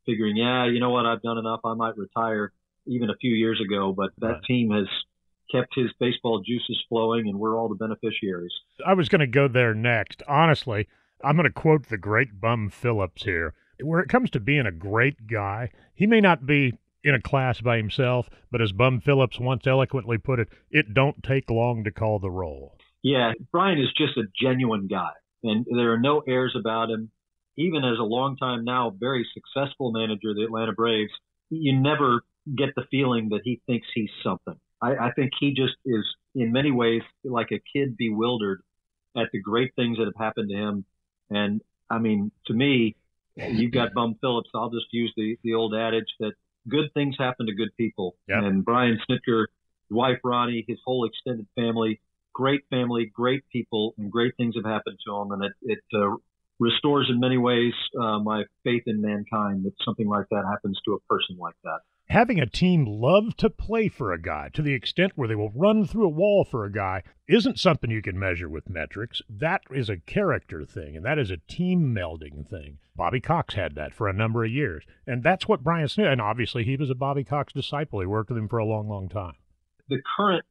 [0.05, 2.51] figuring, yeah, you know what, I've done enough, I might retire
[2.85, 4.43] even a few years ago, but that right.
[4.47, 4.87] team has
[5.51, 8.53] kept his baseball juices flowing, and we're all the beneficiaries.
[8.85, 10.23] I was going to go there next.
[10.27, 10.87] Honestly,
[11.23, 13.53] I'm going to quote the great Bum Phillips here.
[13.81, 17.61] Where it comes to being a great guy, he may not be in a class
[17.61, 21.91] by himself, but as Bum Phillips once eloquently put it, it don't take long to
[21.91, 22.75] call the roll.
[23.03, 25.11] Yeah, Brian is just a genuine guy,
[25.43, 27.11] and there are no airs about him.
[27.57, 31.11] Even as a long time now, very successful manager of the Atlanta Braves,
[31.49, 32.21] you never
[32.55, 34.55] get the feeling that he thinks he's something.
[34.81, 38.61] I, I think he just is, in many ways, like a kid bewildered
[39.15, 40.85] at the great things that have happened to him.
[41.31, 42.95] And I mean, to me,
[43.35, 44.49] you've got Bum Phillips.
[44.53, 46.33] I'll just use the, the old adage that
[46.69, 48.15] good things happen to good people.
[48.27, 48.43] Yep.
[48.43, 49.45] And Brian Snitker,
[49.89, 51.99] wife Ronnie, his whole extended family,
[52.37, 55.31] great family, great people, and great things have happened to him.
[55.31, 56.17] And it, it uh,
[56.59, 60.93] restores in many ways uh, my faith in mankind that something like that happens to
[60.93, 64.73] a person like that having a team love to play for a guy to the
[64.73, 68.17] extent where they will run through a wall for a guy isn't something you can
[68.17, 69.21] measure with metrics.
[69.29, 72.77] That is a character thing, and that is a team melding thing.
[72.95, 76.07] Bobby Cox had that for a number of years, and that's what Brian Smith.
[76.07, 77.99] And obviously, he was a Bobby Cox disciple.
[77.99, 79.35] He worked with him for a long, long time.
[79.89, 80.45] The current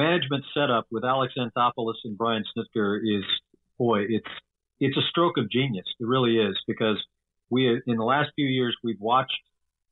[0.00, 3.24] management setup with Alex Anthopoulos and Brian Snitker is,
[3.78, 4.32] boy, it's
[4.80, 5.84] it's a stroke of genius.
[6.00, 6.96] It really is because
[7.50, 9.36] we in the last few years we've watched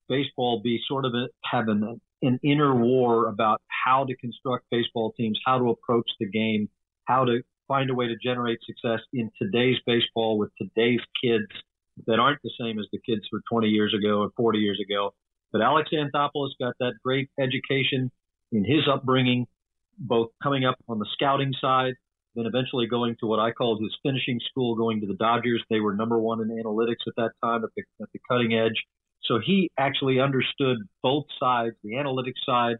[0.09, 5.13] baseball be sort of a, have an, an inner war about how to construct baseball
[5.13, 6.71] teams, how to approach the game,
[7.05, 11.53] how to find a way to generate success in today's baseball with today's kids
[12.07, 15.13] that aren't the same as the kids for 20 years ago or 40 years ago.
[15.53, 18.11] But Alex Anthopoulos got that great education
[18.53, 19.47] in his upbringing,
[19.99, 21.95] both coming up on the scouting side,
[22.35, 25.63] then eventually going to what I called his finishing school, going to the Dodgers.
[25.71, 28.85] They were number one in analytics at that time at the, at the cutting edge.
[29.25, 32.77] So he actually understood both sides, the analytics side,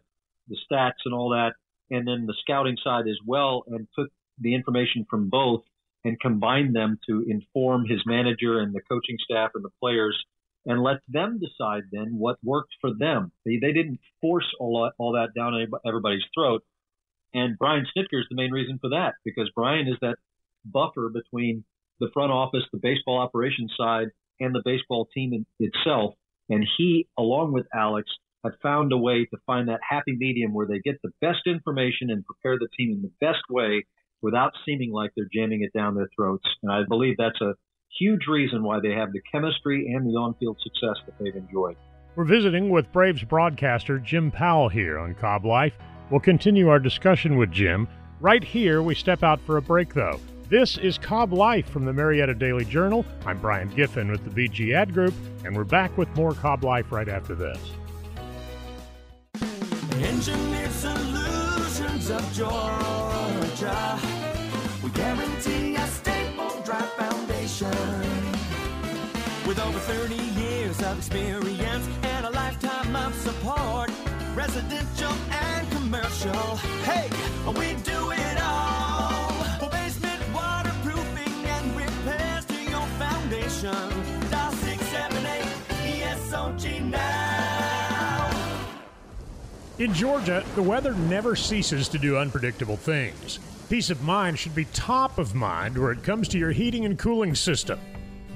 [0.47, 1.53] the stats and all that,
[1.91, 5.61] and then the scouting side as well, and took the information from both
[6.05, 10.17] and combined them to inform his manager and the coaching staff and the players
[10.65, 13.31] and let them decide then what worked for them.
[13.45, 15.53] They, they didn't force all all that down
[15.85, 16.63] everybody's throat.
[17.33, 20.15] And Brian Snitker is the main reason for that because Brian is that
[20.65, 21.63] buffer between
[21.99, 24.07] the front office, the baseball operations side,
[24.39, 26.15] and the baseball team in, itself.
[26.49, 28.09] And he, along with Alex,
[28.43, 32.09] have found a way to find that happy medium where they get the best information
[32.09, 33.85] and prepare the team in the best way
[34.21, 36.47] without seeming like they're jamming it down their throats.
[36.63, 37.53] And I believe that's a
[37.99, 41.75] huge reason why they have the chemistry and the on field success that they've enjoyed.
[42.15, 45.73] We're visiting with Braves broadcaster Jim Powell here on Cobb Life.
[46.09, 47.87] We'll continue our discussion with Jim.
[48.19, 50.19] Right here, we step out for a break, though.
[50.49, 53.05] This is Cobb Life from the Marietta Daily Journal.
[53.27, 55.13] I'm Brian Giffen with the BG Ad Group,
[55.45, 57.59] and we're back with more Cobb Life right after this.
[60.01, 63.99] Engineered Solutions of Georgia.
[64.83, 67.69] We guarantee a stable, dry foundation.
[69.47, 73.91] With over 30 years of experience and a lifetime of support,
[74.35, 75.58] residential and
[75.89, 76.55] commercial.
[76.85, 77.09] Hey,
[77.47, 79.09] we do it all.
[84.29, 85.43] Dial 678
[85.83, 88.29] ESOG now.
[89.79, 93.39] In Georgia, the weather never ceases to do unpredictable things.
[93.67, 96.99] Peace of mind should be top of mind where it comes to your heating and
[96.99, 97.79] cooling system.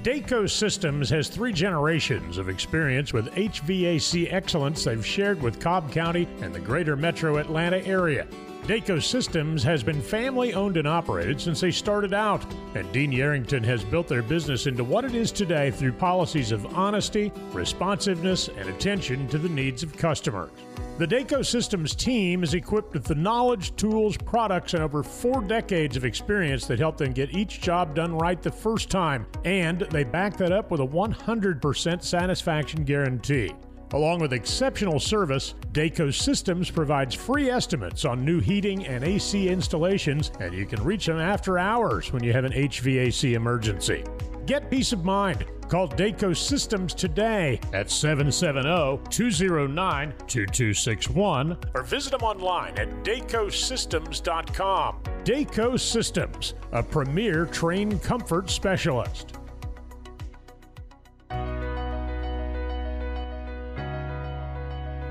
[0.04, 6.28] Dayco Systems has three generations of experience with HVAC excellence they've shared with Cobb County
[6.42, 8.26] and the greater metro Atlanta area.
[8.66, 12.42] Dayco Systems has been family owned and operated since they started out,
[12.74, 16.64] and Dean Yarrington has built their business into what it is today through policies of
[16.74, 20.48] honesty, responsiveness, and attention to the needs of customers.
[20.96, 25.98] The Dayco Systems team is equipped with the knowledge, tools, products, and over four decades
[25.98, 30.04] of experience that help them get each job done right the first time, and they
[30.04, 33.52] back that up with a 100% satisfaction guarantee.
[33.94, 40.32] Along with exceptional service, Dayco Systems provides free estimates on new heating and AC installations,
[40.40, 44.02] and you can reach them after hours when you have an HVAC emergency.
[44.46, 45.44] Get peace of mind.
[45.68, 55.02] Call Dayco Systems today at 770 209 2261 or visit them online at daycosystems.com.
[55.22, 59.38] Dayco Systems, a premier Trane comfort specialist.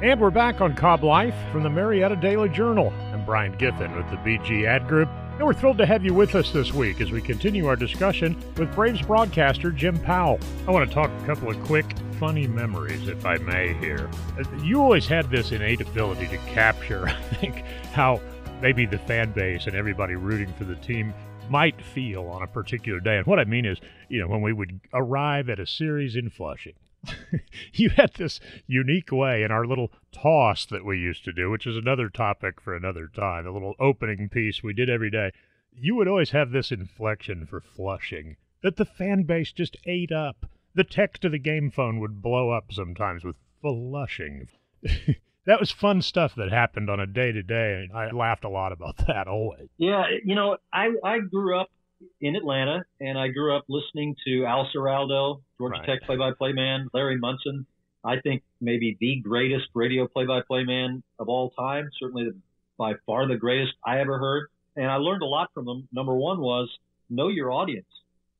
[0.03, 2.91] And we're back on Cobb Life from the Marietta Daily Journal.
[3.13, 6.35] I'm Brian Giffen with the BG Ad Group, and we're thrilled to have you with
[6.35, 10.41] us this week as we continue our discussion with Braves broadcaster Jim Powell.
[10.67, 11.85] I want to talk a couple of quick,
[12.19, 14.09] funny memories, if I may, here.
[14.37, 17.63] Uh, you always had this innate ability to capture, I think,
[17.93, 18.19] how
[18.61, 21.13] maybe the fan base and everybody rooting for the team
[21.49, 23.19] might feel on a particular day.
[23.19, 23.77] And what I mean is,
[24.09, 26.73] you know, when we would arrive at a series in Flushing,
[27.73, 31.67] you had this unique way in our little toss that we used to do, which
[31.67, 35.31] is another topic for another time, a little opening piece we did every day.
[35.75, 40.45] You would always have this inflection for Flushing that the fan base just ate up.
[40.75, 44.47] The text of the game phone would blow up sometimes with Flushing.
[45.45, 48.71] that was fun stuff that happened on a day to day, I laughed a lot
[48.71, 49.67] about that always.
[49.77, 51.69] Yeah, you know, I I grew up
[52.21, 55.85] in Atlanta, and I grew up listening to Al Ciraldo, Georgia right.
[55.85, 57.65] Tech play-by-play man, Larry Munson.
[58.03, 61.89] I think maybe the greatest radio play-by-play man of all time.
[61.99, 62.31] Certainly,
[62.77, 64.49] by far the greatest I ever heard.
[64.75, 65.87] And I learned a lot from them.
[65.91, 66.69] Number one was
[67.09, 67.85] know your audience.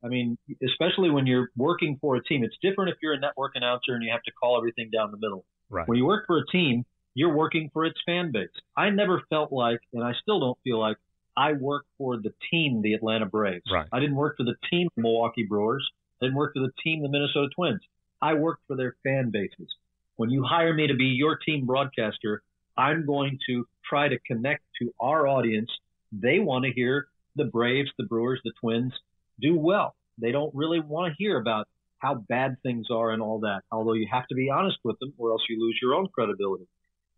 [0.03, 3.51] I mean, especially when you're working for a team, it's different if you're a network
[3.55, 5.45] announcer and you have to call everything down the middle.
[5.69, 5.87] Right.
[5.87, 8.49] When you work for a team, you're working for its fan base.
[8.75, 10.97] I never felt like, and I still don't feel like,
[11.35, 13.63] I work for the team, the Atlanta Braves.
[13.71, 13.87] Right.
[13.91, 15.87] I didn't work for the team, the Milwaukee Brewers.
[16.21, 17.81] I didn't work for the team, the Minnesota Twins.
[18.21, 19.67] I worked for their fan bases.
[20.15, 22.43] When you hire me to be your team broadcaster,
[22.77, 25.69] I'm going to try to connect to our audience.
[26.11, 28.93] They want to hear the Braves, the Brewers, the Twins
[29.41, 29.95] do well.
[30.19, 31.67] They don't really want to hear about
[31.97, 35.13] how bad things are and all that, although you have to be honest with them
[35.17, 36.67] or else you lose your own credibility.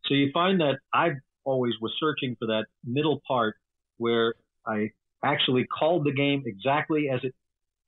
[0.05, 1.09] So you find that I
[1.43, 3.55] always was searching for that middle part
[3.97, 4.91] where I
[5.23, 7.33] actually called the game exactly as it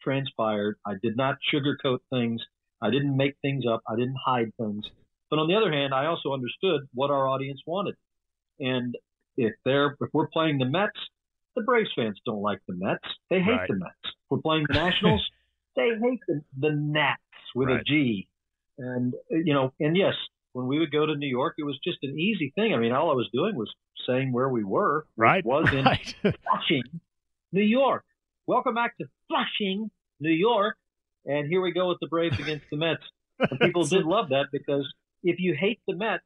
[0.01, 0.77] transpired.
[0.85, 2.41] I did not sugarcoat things.
[2.81, 3.81] I didn't make things up.
[3.87, 4.85] I didn't hide things.
[5.29, 7.95] But on the other hand, I also understood what our audience wanted.
[8.59, 8.95] And
[9.35, 10.97] if they're if we're playing the Mets,
[11.55, 13.03] the Braves fans don't like the Mets.
[13.29, 13.67] They hate right.
[13.67, 13.95] the Mets.
[14.03, 15.27] If we're playing the Nationals,
[15.75, 17.21] they hate the, the Nats
[17.55, 17.81] with right.
[17.81, 18.27] a G.
[18.77, 20.13] And you know, and yes,
[20.57, 22.73] when we would go to New York, it was just an easy thing.
[22.73, 23.71] I mean, all I was doing was
[24.07, 25.05] saying where we were.
[25.15, 25.45] Right.
[25.45, 26.15] Was right.
[26.23, 26.83] in Flushing,
[27.51, 28.03] New York.
[28.47, 30.75] Welcome back to Flushing, New York.
[31.27, 33.03] And here we go with the Braves against the Mets.
[33.37, 34.91] And people did love that because
[35.21, 36.25] if you hate the Mets,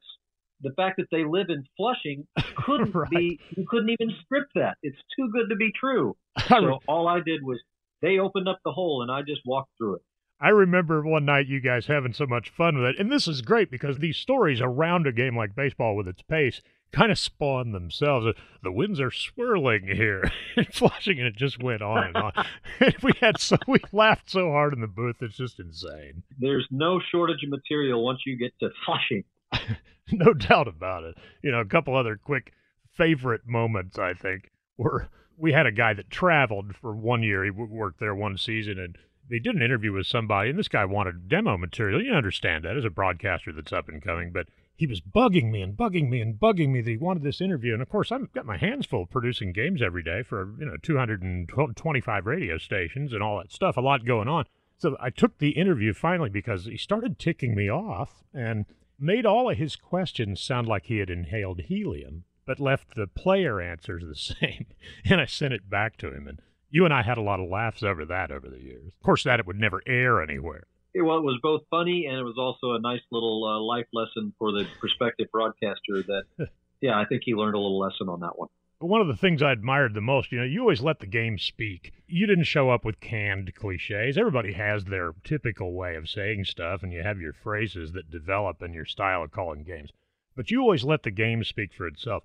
[0.62, 3.10] the fact that they live in Flushing couldn't right.
[3.10, 4.78] be, you couldn't even script that.
[4.82, 6.16] It's too good to be true.
[6.48, 7.60] So all I did was
[8.00, 10.02] they opened up the hole and I just walked through it.
[10.42, 12.98] I remember one night you guys having so much fun with it.
[12.98, 16.60] And this is great because these stories around a game like baseball with its pace
[16.92, 18.26] kind of spawn themselves.
[18.60, 22.32] The winds are swirling here and Flushing, and it just went on and on.
[22.80, 26.24] and we had so we laughed so hard in the booth, it's just insane.
[26.40, 29.22] There's no shortage of material once you get to Flushing.
[30.10, 31.16] no doubt about it.
[31.42, 32.52] You know, a couple other quick
[32.90, 37.44] favorite moments, I think, were we had a guy that traveled for one year.
[37.44, 40.84] He worked there one season and they did an interview with somebody, and this guy
[40.84, 42.02] wanted demo material.
[42.02, 45.62] You understand that as a broadcaster that's up and coming, but he was bugging me
[45.62, 47.72] and bugging me and bugging me that he wanted this interview.
[47.72, 50.76] And of course, I've got my hands full producing games every day for you know
[50.82, 53.76] 225 radio stations and all that stuff.
[53.76, 54.44] A lot going on.
[54.78, 58.66] So I took the interview finally because he started ticking me off and
[58.98, 63.60] made all of his questions sound like he had inhaled helium, but left the player
[63.60, 64.66] answers the same.
[65.04, 66.40] And I sent it back to him and
[66.72, 68.86] you and I had a lot of laughs over that over the years.
[68.86, 70.64] Of course, that it would never air anywhere.
[70.94, 74.34] Well, it was both funny and it was also a nice little uh, life lesson
[74.38, 76.02] for the prospective broadcaster.
[76.02, 76.24] That,
[76.80, 78.48] yeah, I think he learned a little lesson on that one.
[78.80, 81.38] One of the things I admired the most, you know, you always let the game
[81.38, 81.92] speak.
[82.08, 84.18] You didn't show up with canned cliches.
[84.18, 88.60] Everybody has their typical way of saying stuff, and you have your phrases that develop
[88.60, 89.90] in your style of calling games.
[90.34, 92.24] But you always let the game speak for itself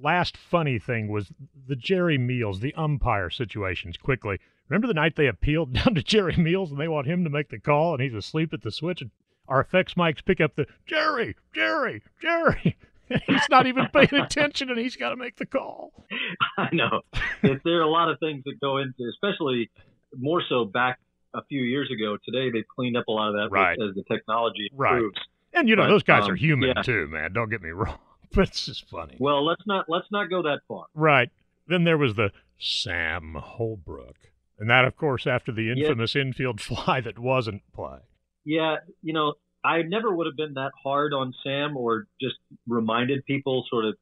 [0.00, 1.32] last funny thing was
[1.66, 4.38] the Jerry Meals, the umpire situations quickly.
[4.68, 7.50] Remember the night they appealed down to Jerry Meals and they want him to make
[7.50, 9.10] the call and he's asleep at the switch and
[9.46, 12.76] our effects mics pick up the Jerry, Jerry, Jerry.
[13.26, 15.92] he's not even paying attention and he's got to make the call.
[16.58, 17.02] I know.
[17.42, 19.70] there are a lot of things that go into, especially
[20.16, 20.98] more so back
[21.34, 22.16] a few years ago.
[22.24, 23.78] Today they've cleaned up a lot of that right.
[23.78, 25.16] as the technology improves.
[25.16, 25.60] Right.
[25.60, 26.82] And you know, but, those guys um, are human yeah.
[26.82, 27.32] too, man.
[27.32, 27.98] Don't get me wrong.
[28.42, 29.16] it's just funny.
[29.18, 30.86] Well, let's not let's not go that far.
[30.94, 31.30] Right.
[31.66, 34.16] Then there was the Sam Holbrook,
[34.58, 36.22] and that, of course, after the infamous yeah.
[36.22, 37.98] infield fly that wasn't play.
[38.44, 42.36] Yeah, you know, I never would have been that hard on Sam, or just
[42.68, 43.94] reminded people sort of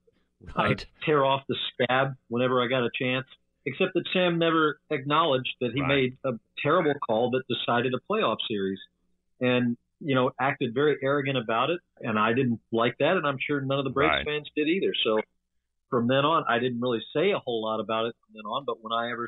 [0.56, 0.80] right.
[0.80, 3.26] uh, tear off the scab whenever I got a chance.
[3.64, 5.88] Except that Sam never acknowledged that he right.
[5.88, 8.80] made a terrible call that decided a playoff series,
[9.40, 13.38] and you know, acted very arrogant about it, and I didn't like that, and I'm
[13.44, 14.26] sure none of the Braves Right.
[14.26, 14.92] fans did either.
[15.04, 15.20] So
[15.90, 18.64] from then on, I didn't really say a whole lot about it from then on.
[18.64, 19.26] But when I ever,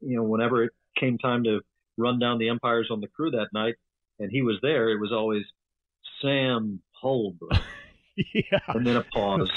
[0.00, 1.60] you know, whenever it came time to
[1.98, 3.74] run down the umpires on the crew that night,
[4.18, 5.44] and he was there, it was always
[6.22, 7.52] Sam Holbrook,
[8.34, 8.58] yeah.
[8.68, 9.50] and then a pause,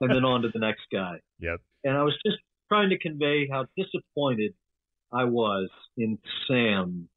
[0.00, 1.18] and then on to the next guy.
[1.40, 1.60] Yep.
[1.82, 4.54] And I was just trying to convey how disappointed
[5.12, 7.08] I was in Sam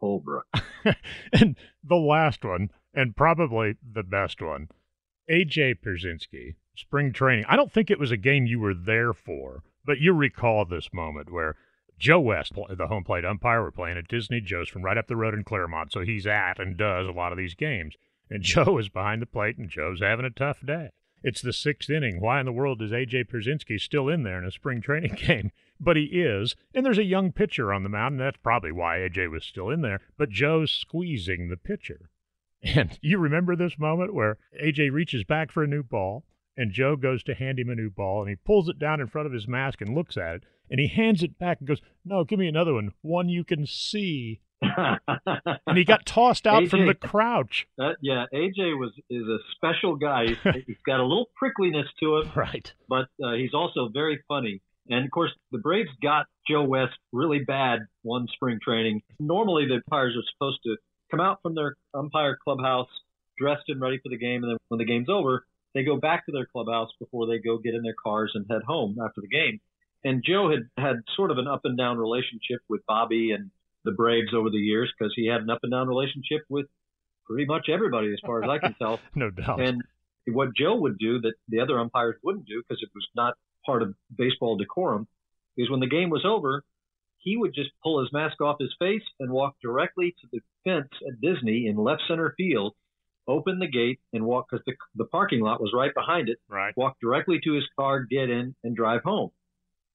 [0.00, 0.46] Holbrook.
[1.32, 4.68] and the last one, and probably the best one,
[5.30, 7.44] AJ Pierzynski, spring training.
[7.48, 10.92] I don't think it was a game you were there for, but you recall this
[10.92, 11.56] moment where
[11.98, 14.40] Joe West, the home plate umpire, we're playing at Disney.
[14.40, 17.32] Joe's from right up the road in Claremont, so he's at and does a lot
[17.32, 17.94] of these games.
[18.28, 20.90] And Joe is behind the plate, and Joe's having a tough day.
[21.22, 22.20] It's the sixth inning.
[22.20, 25.50] Why in the world is AJ Pierzynski still in there in a spring training game?
[25.80, 26.56] But he is.
[26.74, 29.70] And there's a young pitcher on the mound, and that's probably why AJ was still
[29.70, 30.00] in there.
[30.16, 32.10] But Joe's squeezing the pitcher.
[32.74, 36.24] And you remember this moment where AJ reaches back for a new ball,
[36.56, 39.06] and Joe goes to hand him a new ball, and he pulls it down in
[39.06, 41.82] front of his mask and looks at it, and he hands it back and goes,
[42.04, 44.40] No, give me another one, one you can see.
[45.66, 47.66] And he got tossed out from the crouch.
[47.78, 50.26] That, yeah, AJ was is a special guy.
[50.28, 52.72] He's, he's got a little prickliness to him, Right.
[52.88, 54.60] but uh, he's also very funny.
[54.88, 59.02] And of course, the Braves got Joe West really bad one spring training.
[59.18, 60.76] Normally, the umpires are supposed to
[61.10, 62.88] come out from their umpire clubhouse
[63.38, 65.44] dressed and ready for the game, and then when the game's over,
[65.74, 68.62] they go back to their clubhouse before they go get in their cars and head
[68.66, 69.60] home after the game.
[70.04, 73.50] And Joe had had sort of an up and down relationship with Bobby and
[73.86, 76.66] the Braves over the years because he had an up and down relationship with
[77.24, 79.00] pretty much everybody, as far as I can tell.
[79.14, 79.60] No doubt.
[79.60, 79.82] And
[80.26, 83.34] what Joe would do that the other umpires wouldn't do because it was not
[83.64, 85.06] part of baseball decorum
[85.56, 86.62] is when the game was over,
[87.18, 90.90] he would just pull his mask off his face and walk directly to the fence
[91.08, 92.74] at Disney in left center field,
[93.26, 96.76] open the gate and walk because the, the parking lot was right behind it, right.
[96.76, 99.30] walk directly to his car, get in, and drive home.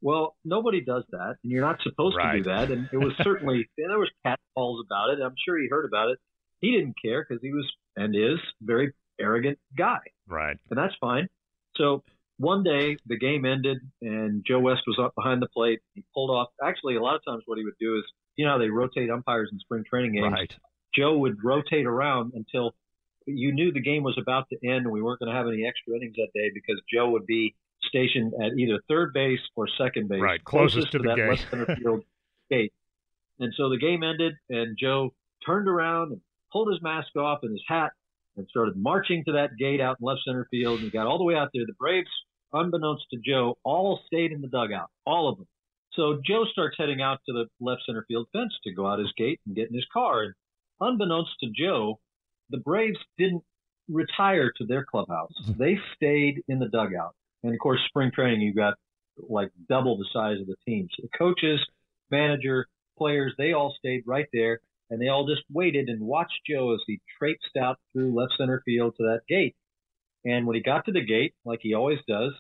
[0.01, 2.71] Well, nobody does that, and you're not supposed to do that.
[2.71, 5.19] And it was certainly and there was catcalls about it.
[5.23, 6.19] I'm sure he heard about it.
[6.59, 10.57] He didn't care because he was and is a very arrogant guy, Right.
[10.69, 11.27] and that's fine.
[11.75, 12.03] So
[12.37, 15.79] one day the game ended, and Joe West was up behind the plate.
[15.93, 16.49] He pulled off.
[16.63, 18.03] Actually, a lot of times what he would do is,
[18.35, 20.31] you know, how they rotate umpires in spring training games.
[20.33, 20.55] Right.
[20.95, 22.73] Joe would rotate around until
[23.27, 25.65] you knew the game was about to end and we weren't going to have any
[25.65, 30.09] extra innings that day because Joe would be stationed at either third base or second
[30.09, 32.03] base, Right, closest to the that left center field
[32.49, 32.73] gate.
[33.39, 35.13] And so the game ended, and Joe
[35.45, 36.21] turned around and
[36.51, 37.91] pulled his mask off and his hat
[38.37, 40.75] and started marching to that gate out in left center field.
[40.75, 41.65] And he got all the way out there.
[41.65, 42.09] The Braves,
[42.53, 45.47] unbeknownst to Joe, all stayed in the dugout, all of them.
[45.93, 49.11] So Joe starts heading out to the left center field fence to go out his
[49.17, 50.23] gate and get in his car.
[50.23, 50.33] And
[50.79, 51.99] unbeknownst to Joe,
[52.49, 53.43] the Braves didn't
[53.89, 55.33] retire to their clubhouse.
[55.57, 57.15] They stayed in the dugout.
[57.43, 58.75] And of course, spring training, you've got
[59.29, 60.89] like double the size of the teams.
[60.97, 61.59] The coaches,
[62.09, 62.67] manager,
[62.97, 66.81] players, they all stayed right there and they all just waited and watched Joe as
[66.85, 69.55] he traipsed out through left center field to that gate.
[70.25, 72.33] And when he got to the gate, like he always does,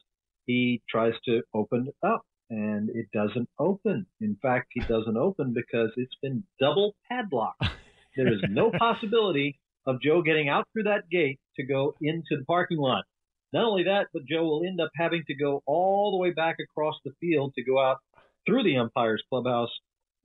[0.45, 4.05] he tries to open it up and it doesn't open.
[4.19, 7.63] In fact, he doesn't open because it's been double padlocked.
[8.17, 12.43] There is no possibility of Joe getting out through that gate to go into the
[12.45, 13.05] parking lot.
[13.53, 16.57] Not only that, but Joe will end up having to go all the way back
[16.61, 17.97] across the field to go out
[18.45, 19.69] through the umpire's clubhouse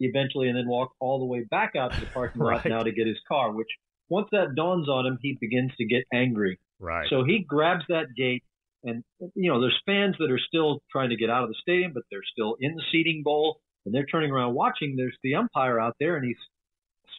[0.00, 2.66] eventually and then walk all the way back out to the parking lot Right.
[2.66, 3.68] now to get his car, which
[4.08, 6.58] once that dawns on him, he begins to get angry.
[6.78, 7.06] Right.
[7.10, 8.44] So he grabs that gate,
[8.84, 9.02] and
[9.34, 12.04] you know, there's fans that are still trying to get out of the stadium, but
[12.10, 14.94] they're still in the seating bowl, and they're turning around watching.
[14.96, 16.36] There's the umpire out there, and he's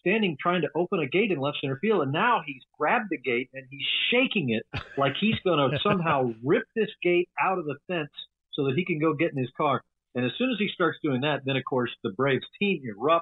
[0.08, 3.18] standing trying to open a gate in left center field, and now he's grabbed the
[3.18, 4.64] gate and he's shaking it
[4.98, 8.12] like he's going to somehow rip this gate out of the fence
[8.54, 9.84] so that he can go get in his car.
[10.16, 13.22] And as soon as he starts doing that, then of course the Braves team erupts,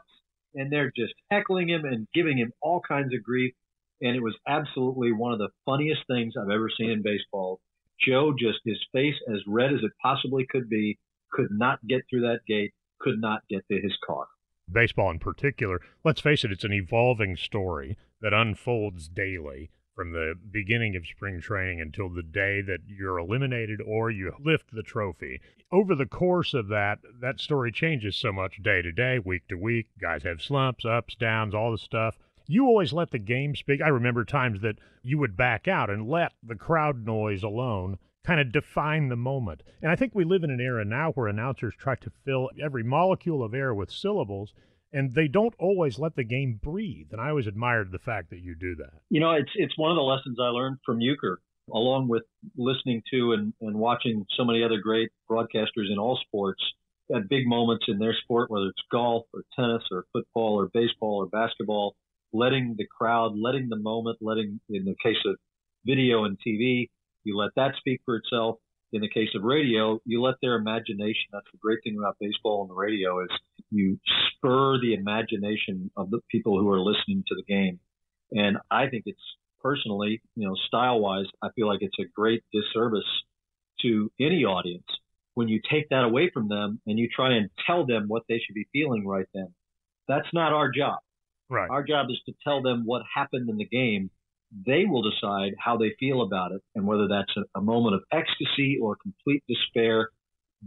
[0.54, 3.54] and they're just heckling him and giving him all kinds of grief.
[4.02, 7.60] And it was absolutely one of the funniest things I've ever seen in baseball.
[8.06, 11.00] Joe just his face as red as it possibly could be,
[11.32, 14.28] could not get through that gate, could not get to his car.
[14.72, 20.34] Baseball in particular, let's face it, it's an evolving story that unfolds daily from the
[20.52, 25.40] beginning of spring training until the day that you're eliminated or you lift the trophy.
[25.72, 29.56] Over the course of that, that story changes so much day to day, week to
[29.56, 29.88] week.
[30.00, 32.18] Guys have slumps, ups, downs, all the stuff.
[32.48, 33.82] You always let the game speak.
[33.82, 38.40] I remember times that you would back out and let the crowd noise alone kind
[38.40, 39.62] of define the moment.
[39.82, 42.84] And I think we live in an era now where announcers try to fill every
[42.84, 44.54] molecule of air with syllables.
[44.94, 47.08] and they don't always let the game breathe.
[47.12, 49.02] And I always admired the fact that you do that.
[49.10, 51.38] You know, it's it's one of the lessons I learned from Uecker,
[51.74, 52.24] along with
[52.56, 56.62] listening to and, and watching so many other great broadcasters in all sports
[57.14, 61.18] at big moments in their sport, whether it's golf or tennis or football or baseball
[61.18, 61.96] or basketball,
[62.34, 65.36] letting the crowd, letting the moment, letting, in the case of
[65.86, 66.90] video and TV,
[67.26, 68.58] you let that speak for itself.
[68.94, 71.26] In the case of radio, you let their imagination.
[71.34, 73.30] That's the great thing about baseball and the radio is
[73.72, 74.00] you
[74.32, 77.80] spur the imagination of the people who are listening to the game.
[78.32, 79.20] And I think it's
[79.62, 83.04] personally, you know, style wise, I feel like it's a great disservice
[83.82, 84.86] to any audience
[85.34, 88.40] when you take that away from them and you try and tell them what they
[88.40, 89.54] should be feeling right then.
[90.08, 91.00] That's not our job.
[91.50, 91.70] Right.
[91.70, 94.10] Our job is to tell them what happened in the game.
[94.66, 98.04] They will decide how they feel about it and whether that's a, a moment of
[98.12, 100.10] ecstasy or complete despair.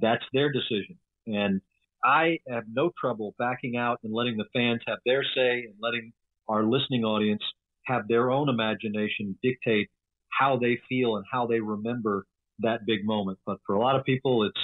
[0.00, 0.98] That's their decision.
[1.26, 1.60] And
[2.04, 6.12] I have no trouble backing out and letting the fans have their say and letting
[6.48, 7.42] our listening audience
[7.86, 9.88] have their own imagination dictate
[10.28, 12.26] how they feel and how they remember
[12.60, 13.38] that big moment.
[13.46, 14.60] But for a lot of people, it's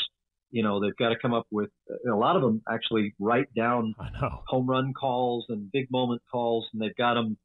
[0.51, 3.53] you know they've got to come up with uh, a lot of them actually write
[3.55, 3.95] down
[4.47, 7.37] home run calls and big moment calls, and they've got them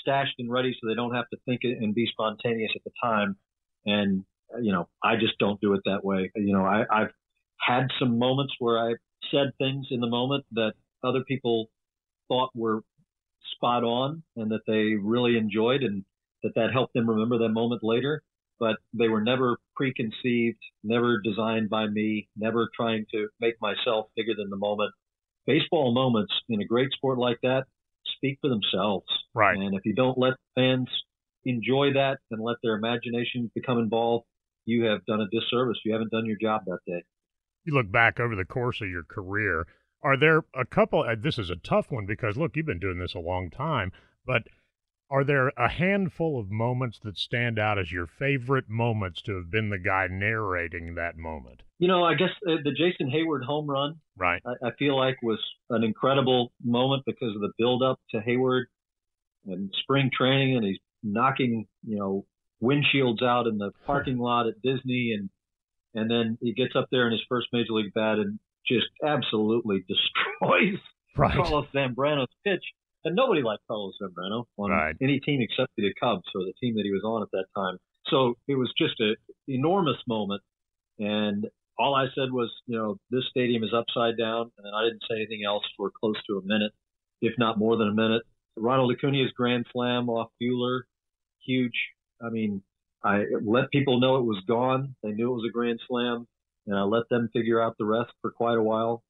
[0.00, 3.36] stashed and ready so they don't have to think and be spontaneous at the time.
[3.86, 4.24] And
[4.60, 6.30] you know, I just don't do it that way.
[6.34, 7.12] You know, I, I've
[7.60, 8.94] had some moments where I
[9.30, 10.72] said things in the moment that
[11.04, 11.70] other people
[12.28, 12.80] thought were
[13.54, 16.04] spot on and that they really enjoyed and
[16.42, 18.22] that that helped them remember that moment later
[18.60, 24.34] but they were never preconceived, never designed by me, never trying to make myself bigger
[24.36, 24.92] than the moment.
[25.46, 27.64] Baseball moments in a great sport like that
[28.20, 29.06] speak for themselves.
[29.34, 29.56] Right.
[29.56, 30.88] And if you don't let fans
[31.44, 34.26] enjoy that and let their imagination become involved,
[34.66, 35.78] you have done a disservice.
[35.84, 37.02] You haven't done your job that day.
[37.64, 39.66] You look back over the course of your career.
[40.02, 41.00] Are there a couple?
[41.02, 43.92] Uh, this is a tough one because look, you've been doing this a long time,
[44.26, 44.42] but
[45.10, 49.50] are there a handful of moments that stand out as your favorite moments to have
[49.50, 51.62] been the guy narrating that moment?
[51.78, 54.40] You know, I guess uh, the Jason Heyward home run, right?
[54.46, 55.40] I, I feel like was
[55.70, 58.64] an incredible moment because of the build up to Heyward
[59.46, 62.24] and spring training, and he's knocking, you know,
[62.62, 65.28] windshields out in the parking lot at Disney, and
[65.94, 68.38] and then he gets up there in his first major league bat and
[68.68, 70.78] just absolutely destroys
[71.16, 71.34] right.
[71.34, 72.62] Carlos Zambrano's pitch
[73.04, 74.96] and nobody liked Carlos Zambrano on right.
[75.00, 77.78] any team except the Cubs or the team that he was on at that time.
[78.08, 79.16] So it was just an
[79.48, 80.42] enormous moment.
[80.98, 81.46] And
[81.78, 84.50] all I said was, you know, this stadium is upside down.
[84.56, 86.72] And then I didn't say anything else for close to a minute,
[87.22, 88.22] if not more than a minute.
[88.56, 90.80] Ronald Acuna's grand slam off Buehler,
[91.44, 91.72] huge.
[92.22, 92.62] I mean,
[93.02, 94.94] I let people know it was gone.
[95.02, 96.26] They knew it was a grand slam,
[96.66, 99.02] and I let them figure out the rest for quite a while.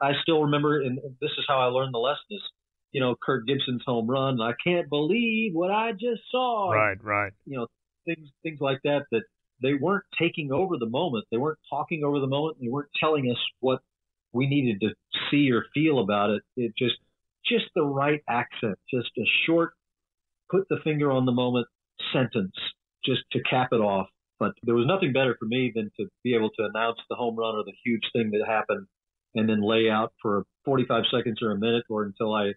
[0.00, 2.42] I still remember, and this is how I learned the lesson: is
[2.94, 4.40] you know, Kirk Gibson's home run.
[4.40, 6.70] I can't believe what I just saw.
[6.70, 7.32] Right, right.
[7.44, 7.66] You know,
[8.06, 9.22] things things like that that
[9.60, 11.24] they weren't taking over the moment.
[11.32, 12.58] They weren't talking over the moment.
[12.60, 13.80] They weren't telling us what
[14.32, 14.90] we needed to
[15.28, 16.42] see or feel about it.
[16.56, 16.94] It just
[17.44, 19.72] just the right accent, just a short
[20.48, 21.66] put the finger on the moment
[22.12, 22.54] sentence
[23.04, 24.06] just to cap it off.
[24.38, 27.34] But there was nothing better for me than to be able to announce the home
[27.34, 28.86] run or the huge thing that happened
[29.34, 32.52] and then lay out for 45 seconds or a minute or until I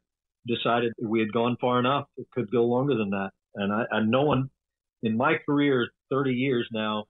[0.47, 2.07] decided we had gone far enough.
[2.17, 3.31] It could go longer than that.
[3.55, 4.49] And I, and no one
[5.03, 7.05] in my career, 30 years now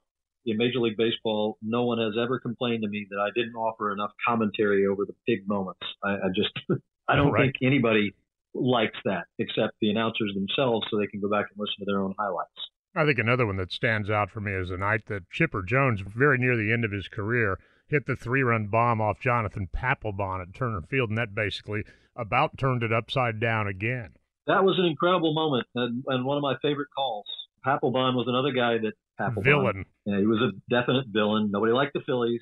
[0.46, 3.92] in Major League Baseball, no one has ever complained to me that I didn't offer
[3.92, 5.82] enough commentary over the big moments.
[6.04, 6.52] I, I just,
[7.08, 7.44] I don't right.
[7.44, 8.16] think anybody
[8.54, 12.02] likes that except the announcers themselves so they can go back and listen to their
[12.02, 12.50] own highlights.
[12.96, 16.02] I think another one that stands out for me is the night that Chipper Jones,
[16.02, 20.42] very near the end of his career, hit the three run bomb off Jonathan Papelbon
[20.42, 21.84] at Turner Field, and that basically
[22.16, 24.12] about turned it upside down again.
[24.48, 27.26] That was an incredible moment and, and one of my favorite calls.
[27.66, 29.86] Papelbon was another guy that Papelbon, villain.
[30.06, 31.50] Yeah, he was a definite villain.
[31.52, 32.42] Nobody liked the Phillies.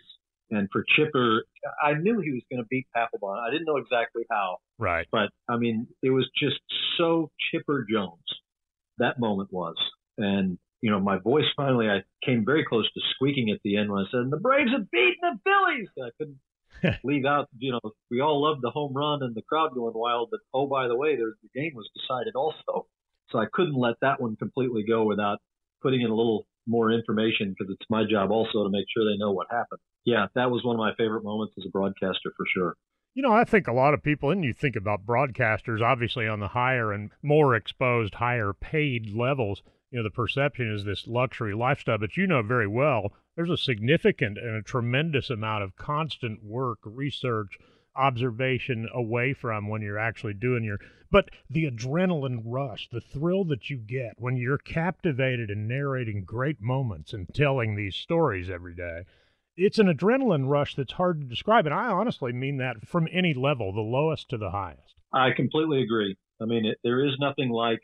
[0.52, 1.43] And for Chipper,
[1.84, 3.39] I knew he was going to beat Papelbon.
[3.39, 4.58] I didn't know exactly how.
[4.78, 5.08] Right.
[5.12, 6.60] But I mean, it was just
[6.98, 8.22] so Chipper Jones.
[9.00, 9.76] That moment was,
[10.18, 13.91] and you know, my voice finally, I came very close to squeaking at the end
[13.91, 16.38] when I said, "The Braves have beaten the Phillies." I couldn't
[17.03, 17.81] leave out, you know,
[18.11, 20.95] we all loved the home run and the crowd going wild, but oh, by the
[20.95, 22.86] way, the game was decided also.
[23.31, 25.39] So I couldn't let that one completely go without
[25.81, 29.17] putting in a little more information because it's my job also to make sure they
[29.17, 29.79] know what happened.
[30.05, 32.75] Yeah, that was one of my favorite moments as a broadcaster for sure.
[33.15, 36.41] You know, I think a lot of people, and you think about broadcasters, obviously on
[36.41, 41.53] the higher and more exposed, higher paid levels, you know, the perception is this luxury
[41.53, 46.41] lifestyle, but you know very well there's a significant and a tremendous amount of constant
[46.43, 47.57] work, research,
[47.95, 50.79] observation away from when you're actually doing your
[51.11, 56.61] but the adrenaline rush the thrill that you get when you're captivated and narrating great
[56.61, 59.03] moments and telling these stories every day
[59.55, 63.33] it's an adrenaline rush that's hard to describe and i honestly mean that from any
[63.33, 64.95] level the lowest to the highest.
[65.13, 66.17] I completely agree.
[66.41, 67.79] I mean it, there is nothing like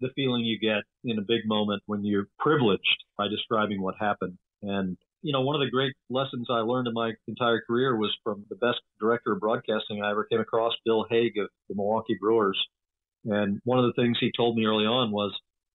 [0.00, 4.38] the feeling you get in a big moment when you're privileged by describing what happened
[4.62, 8.14] and you know, one of the great lessons I learned in my entire career was
[8.24, 12.16] from the best director of broadcasting I ever came across, Bill Hague of the Milwaukee
[12.18, 12.58] Brewers.
[13.24, 15.32] And one of the things he told me early on was,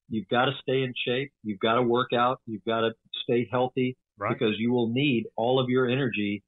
[0.10, 2.92] you've got to stay in shape, you've got to work out, you've got to
[3.24, 4.34] stay healthy right.
[4.38, 6.44] because you will need all of your energy.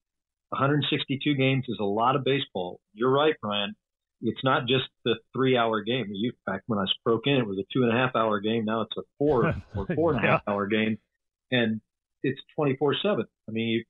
[0.49, 2.80] 162 games is a lot of baseball.
[2.93, 3.75] You're right, Brian.
[4.22, 6.07] It's not just the three hour game.
[6.09, 8.65] You, back when I broke in, it was a two and a half hour game.
[8.65, 10.97] Now it's a four or four and a half hour game.
[11.51, 11.82] And
[12.24, 13.26] it's 24 seven.
[13.47, 13.84] I mean, you,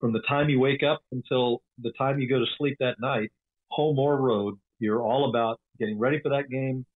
[0.00, 3.30] from the time you wake up until the time you go to sleep that night,
[3.68, 6.86] home or road, you're all about getting ready for that game,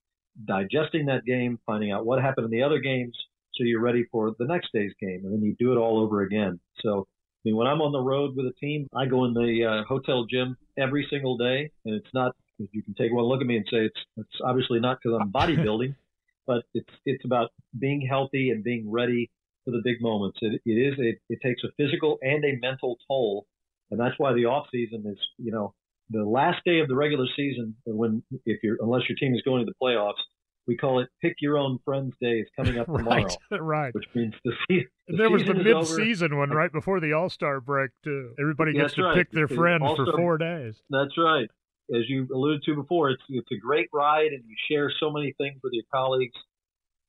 [0.45, 3.17] digesting that game, finding out what happened in the other games,
[3.55, 6.23] so you're ready for the next day's game, and then you do it all over
[6.23, 6.61] again.
[6.81, 9.65] So, I mean, when I'm on the road with a team, I go in the
[9.65, 12.35] uh, hotel gym every single day, and it's not.
[12.59, 15.31] You can take one look at me and say it's it's obviously not because I'm
[15.33, 15.95] bodybuilding,
[16.47, 19.31] but it's it's about being healthy and being ready
[19.65, 20.39] for the big moments.
[20.43, 23.47] It, it is it, it takes a physical and a mental toll,
[23.91, 25.75] and that's why the off season is you know
[26.11, 29.65] the last day of the regular season when if you're unless your team is going
[29.65, 30.21] to the playoffs.
[30.67, 33.37] We call it "Pick Your Own Friends Day." Is coming up tomorrow, right?
[33.59, 33.95] right.
[33.95, 37.59] Which means the, se- the there was the mid-season one right before the All Star
[37.59, 38.35] break too.
[38.39, 39.17] Everybody gets to right.
[39.17, 40.75] pick their friend for four days.
[40.91, 41.49] That's right.
[41.95, 45.33] As you alluded to before, it's it's a great ride, and you share so many
[45.39, 46.37] things with your colleagues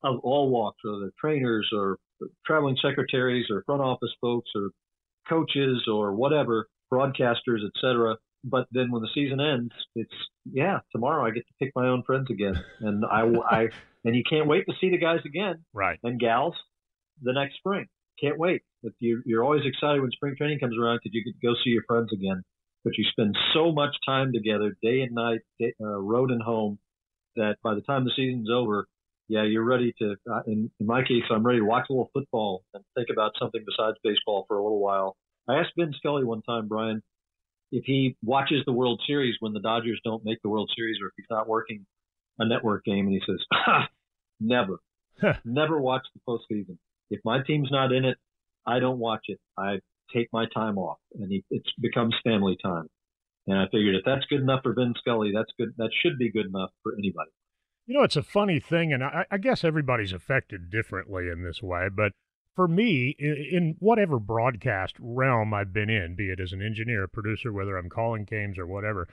[0.02, 1.98] of all walks, whether trainers or
[2.46, 4.70] traveling secretaries or front office folks or
[5.28, 8.16] coaches or whatever, broadcasters, etc.
[8.42, 10.14] But then when the season ends, it's
[10.50, 13.68] yeah, tomorrow I get to pick my own friends again, and I, I
[14.04, 15.98] and you can't wait to see the guys again, right?
[16.02, 16.54] And gals,
[17.22, 17.86] the next spring.
[18.20, 18.62] Can't wait.
[18.82, 21.54] But you, you're always excited when spring training comes around because you get to go
[21.64, 22.42] see your friends again.
[22.84, 26.78] But you spend so much time together, day and night, day, uh, road and home,
[27.36, 28.86] that by the time the season's over,
[29.28, 30.16] yeah, you're ready to.
[30.30, 33.32] Uh, in, in my case, I'm ready to watch a little football and think about
[33.38, 35.16] something besides baseball for a little while.
[35.46, 37.02] I asked Vin Scully one time, Brian,
[37.72, 41.08] if he watches the World Series when the Dodgers don't make the World Series or
[41.08, 41.86] if he's not working
[42.38, 43.38] a network game, and he says,
[44.40, 44.78] never,
[45.44, 46.78] never watch the postseason.
[47.10, 48.16] If my team's not in it,
[48.66, 49.38] I don't watch it.
[49.56, 49.80] I
[50.14, 52.88] take my time off, and he, it becomes family time.
[53.46, 55.74] And I figured if that's good enough for Vin Scully, that's good.
[55.76, 57.30] That should be good enough for anybody.
[57.86, 61.60] You know, it's a funny thing, and I, I, guess everybody's affected differently in this
[61.60, 62.12] way, but
[62.54, 67.04] for me, in, in, whatever broadcast realm I've been in, be it as an engineer,
[67.04, 69.08] a producer, whether I'm calling games or whatever,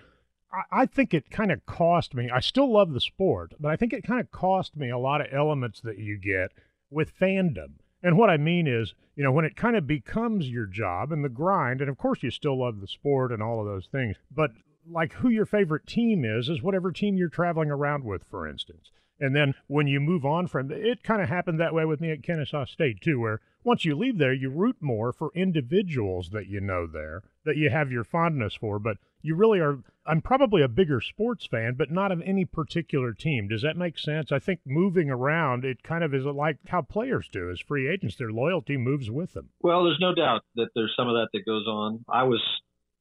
[0.52, 2.30] I, I think it kind of cost me.
[2.30, 5.22] I still love the sport, but I think it kind of cost me a lot
[5.22, 6.52] of elements that you get
[6.90, 7.80] with fandom.
[8.08, 11.26] And what I mean is, you know, when it kind of becomes your job and
[11.26, 14.16] the grind, and of course you still love the sport and all of those things,
[14.34, 14.52] but
[14.90, 18.92] like who your favorite team is is whatever team you're traveling around with, for instance.
[19.20, 22.12] And then when you move on from it, kind of happened that way with me
[22.12, 26.48] at Kennesaw State too, where once you leave there, you root more for individuals that
[26.48, 28.80] you know there, that you have your fondness for.
[28.80, 29.80] But you really are.
[30.08, 33.48] I'm probably a bigger sports fan, but not of any particular team.
[33.48, 34.32] Does that make sense?
[34.32, 38.16] I think moving around, it kind of is like how players do as free agents.
[38.16, 39.50] Their loyalty moves with them.
[39.62, 42.06] Well, there's no doubt that there's some of that that goes on.
[42.10, 42.42] I was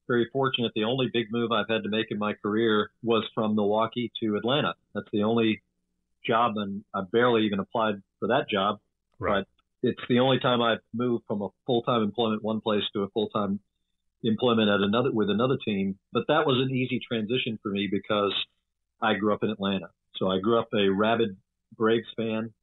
[0.07, 0.71] very fortunate.
[0.75, 4.35] The only big move I've had to make in my career was from Milwaukee to
[4.35, 4.75] Atlanta.
[4.93, 5.61] That's the only
[6.25, 8.79] job, and I barely even applied for that job.
[9.19, 9.45] Right.
[9.83, 13.03] But it's the only time I've moved from a full time employment one place to
[13.03, 13.59] a full time
[14.23, 15.97] employment at another with another team.
[16.13, 18.33] But that was an easy transition for me because
[19.01, 19.89] I grew up in Atlanta.
[20.15, 21.37] So I grew up a rabid
[21.77, 22.53] Braves fan.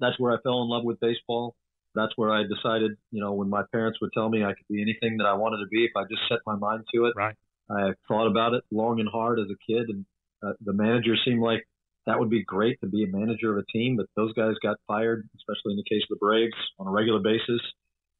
[0.00, 1.54] That's where I fell in love with baseball
[1.98, 4.80] that's where I decided, you know, when my parents would tell me I could be
[4.80, 7.14] anything that I wanted to be if I just set my mind to it.
[7.16, 7.34] Right.
[7.70, 10.06] I thought about it long and hard as a kid, and
[10.42, 11.66] uh, the manager seemed like
[12.06, 14.78] that would be great to be a manager of a team, but those guys got
[14.86, 17.60] fired, especially in the case of the Braves, on a regular basis.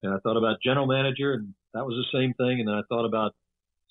[0.03, 2.61] And I thought about general manager, and that was the same thing.
[2.61, 3.35] And then I thought about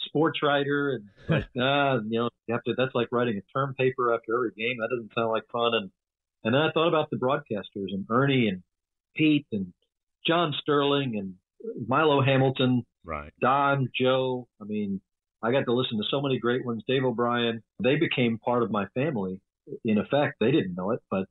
[0.06, 2.74] sports writer, and like, ah, you know, you have to.
[2.78, 4.78] That's like writing a term paper after every game.
[4.80, 5.74] That doesn't sound like fun.
[5.74, 5.92] And
[6.44, 8.64] and then I thought about the broadcasters and Ernie and
[9.16, 9.74] Pete and
[10.26, 11.34] John Sterling and
[11.88, 13.34] Milo Hamilton, right?
[13.42, 14.48] Don, Joe.
[14.62, 15.02] I mean,
[15.44, 16.84] I got to listen to so many great ones.
[16.88, 17.64] Dave O'Brien.
[17.84, 19.42] They became part of my family.
[19.84, 21.26] In effect, they didn't know it, but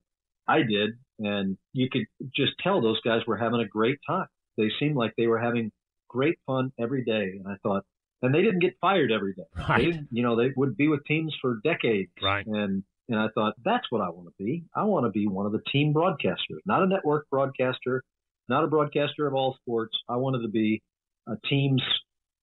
[0.46, 2.04] I did, and you could
[2.34, 4.26] just tell those guys were having a great time.
[4.57, 5.70] They seemed like they were having
[6.09, 7.84] great fun every day, and I thought,
[8.22, 9.44] and they didn't get fired every day.
[9.68, 9.92] Right.
[9.92, 12.11] They you know, they would be with teams for decades.
[12.22, 12.46] Right.
[12.46, 14.64] And and I thought that's what I want to be.
[14.74, 18.02] I want to be one of the team broadcasters, not a network broadcaster,
[18.48, 19.96] not a broadcaster of all sports.
[20.09, 20.82] I wanted to be
[21.28, 21.82] a team's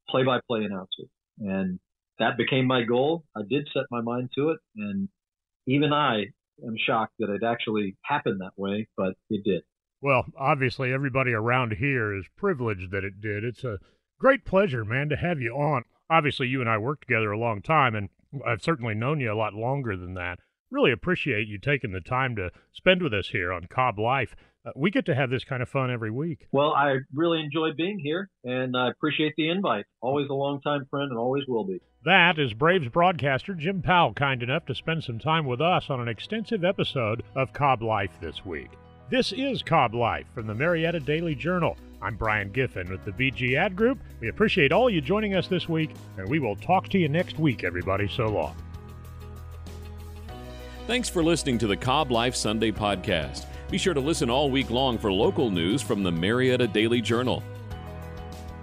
[0.10, 1.04] play-by-play announcer,
[1.40, 1.80] and
[2.20, 3.24] that became my goal.
[3.36, 5.10] I did set my mind to it, and
[5.68, 6.26] even I
[6.66, 9.64] am shocked that it actually happened that way, but it did.
[10.04, 13.46] Well, obviously, everybody around here is privileged that it did.
[13.46, 13.80] It's a
[14.20, 15.84] great pleasure, man, to have you on.
[16.10, 18.10] Obviously, you and I worked together a long time, and
[18.46, 20.40] I've certainly known you a lot longer than that.
[20.70, 24.36] Really appreciate you taking the time to spend with us here on Cobb Life.
[24.66, 26.48] Uh, we get to have this kind of fun every week.
[26.52, 29.86] Well, I really enjoyed being here, and I appreciate the invite.
[30.02, 31.80] Always a longtime friend, and always will be.
[32.04, 36.02] That is Braves broadcaster Jim Powell kind enough to spend some time with us on
[36.02, 38.72] an extensive episode of Cobb Life this week.
[39.14, 41.78] This is Cobb Life from the Marietta Daily Journal.
[42.02, 44.00] I'm Brian Giffen with the BG Ad Group.
[44.20, 47.38] We appreciate all you joining us this week, and we will talk to you next
[47.38, 48.08] week, everybody.
[48.08, 48.56] So long.
[50.88, 53.46] Thanks for listening to the Cobb Life Sunday podcast.
[53.70, 57.44] Be sure to listen all week long for local news from the Marietta Daily Journal.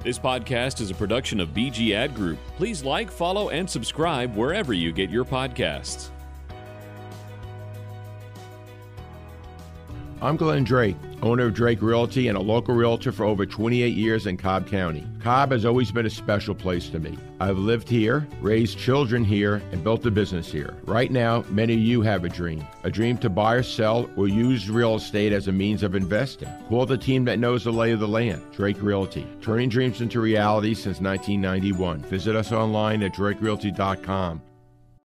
[0.02, 2.40] This podcast is a production of BG Ad Group.
[2.56, 6.10] Please like, follow, and subscribe wherever you get your podcasts.
[10.22, 14.26] I'm Glenn Drake, owner of Drake Realty and a local realtor for over 28 years
[14.26, 15.06] in Cobb County.
[15.18, 17.16] Cobb has always been a special place to me.
[17.40, 20.76] I've lived here, raised children here, and built a business here.
[20.84, 24.28] Right now, many of you have a dream a dream to buy or sell or
[24.28, 26.50] use real estate as a means of investing.
[26.68, 30.20] Call the team that knows the lay of the land, Drake Realty, turning dreams into
[30.20, 32.00] reality since 1991.
[32.02, 34.42] Visit us online at drakerealty.com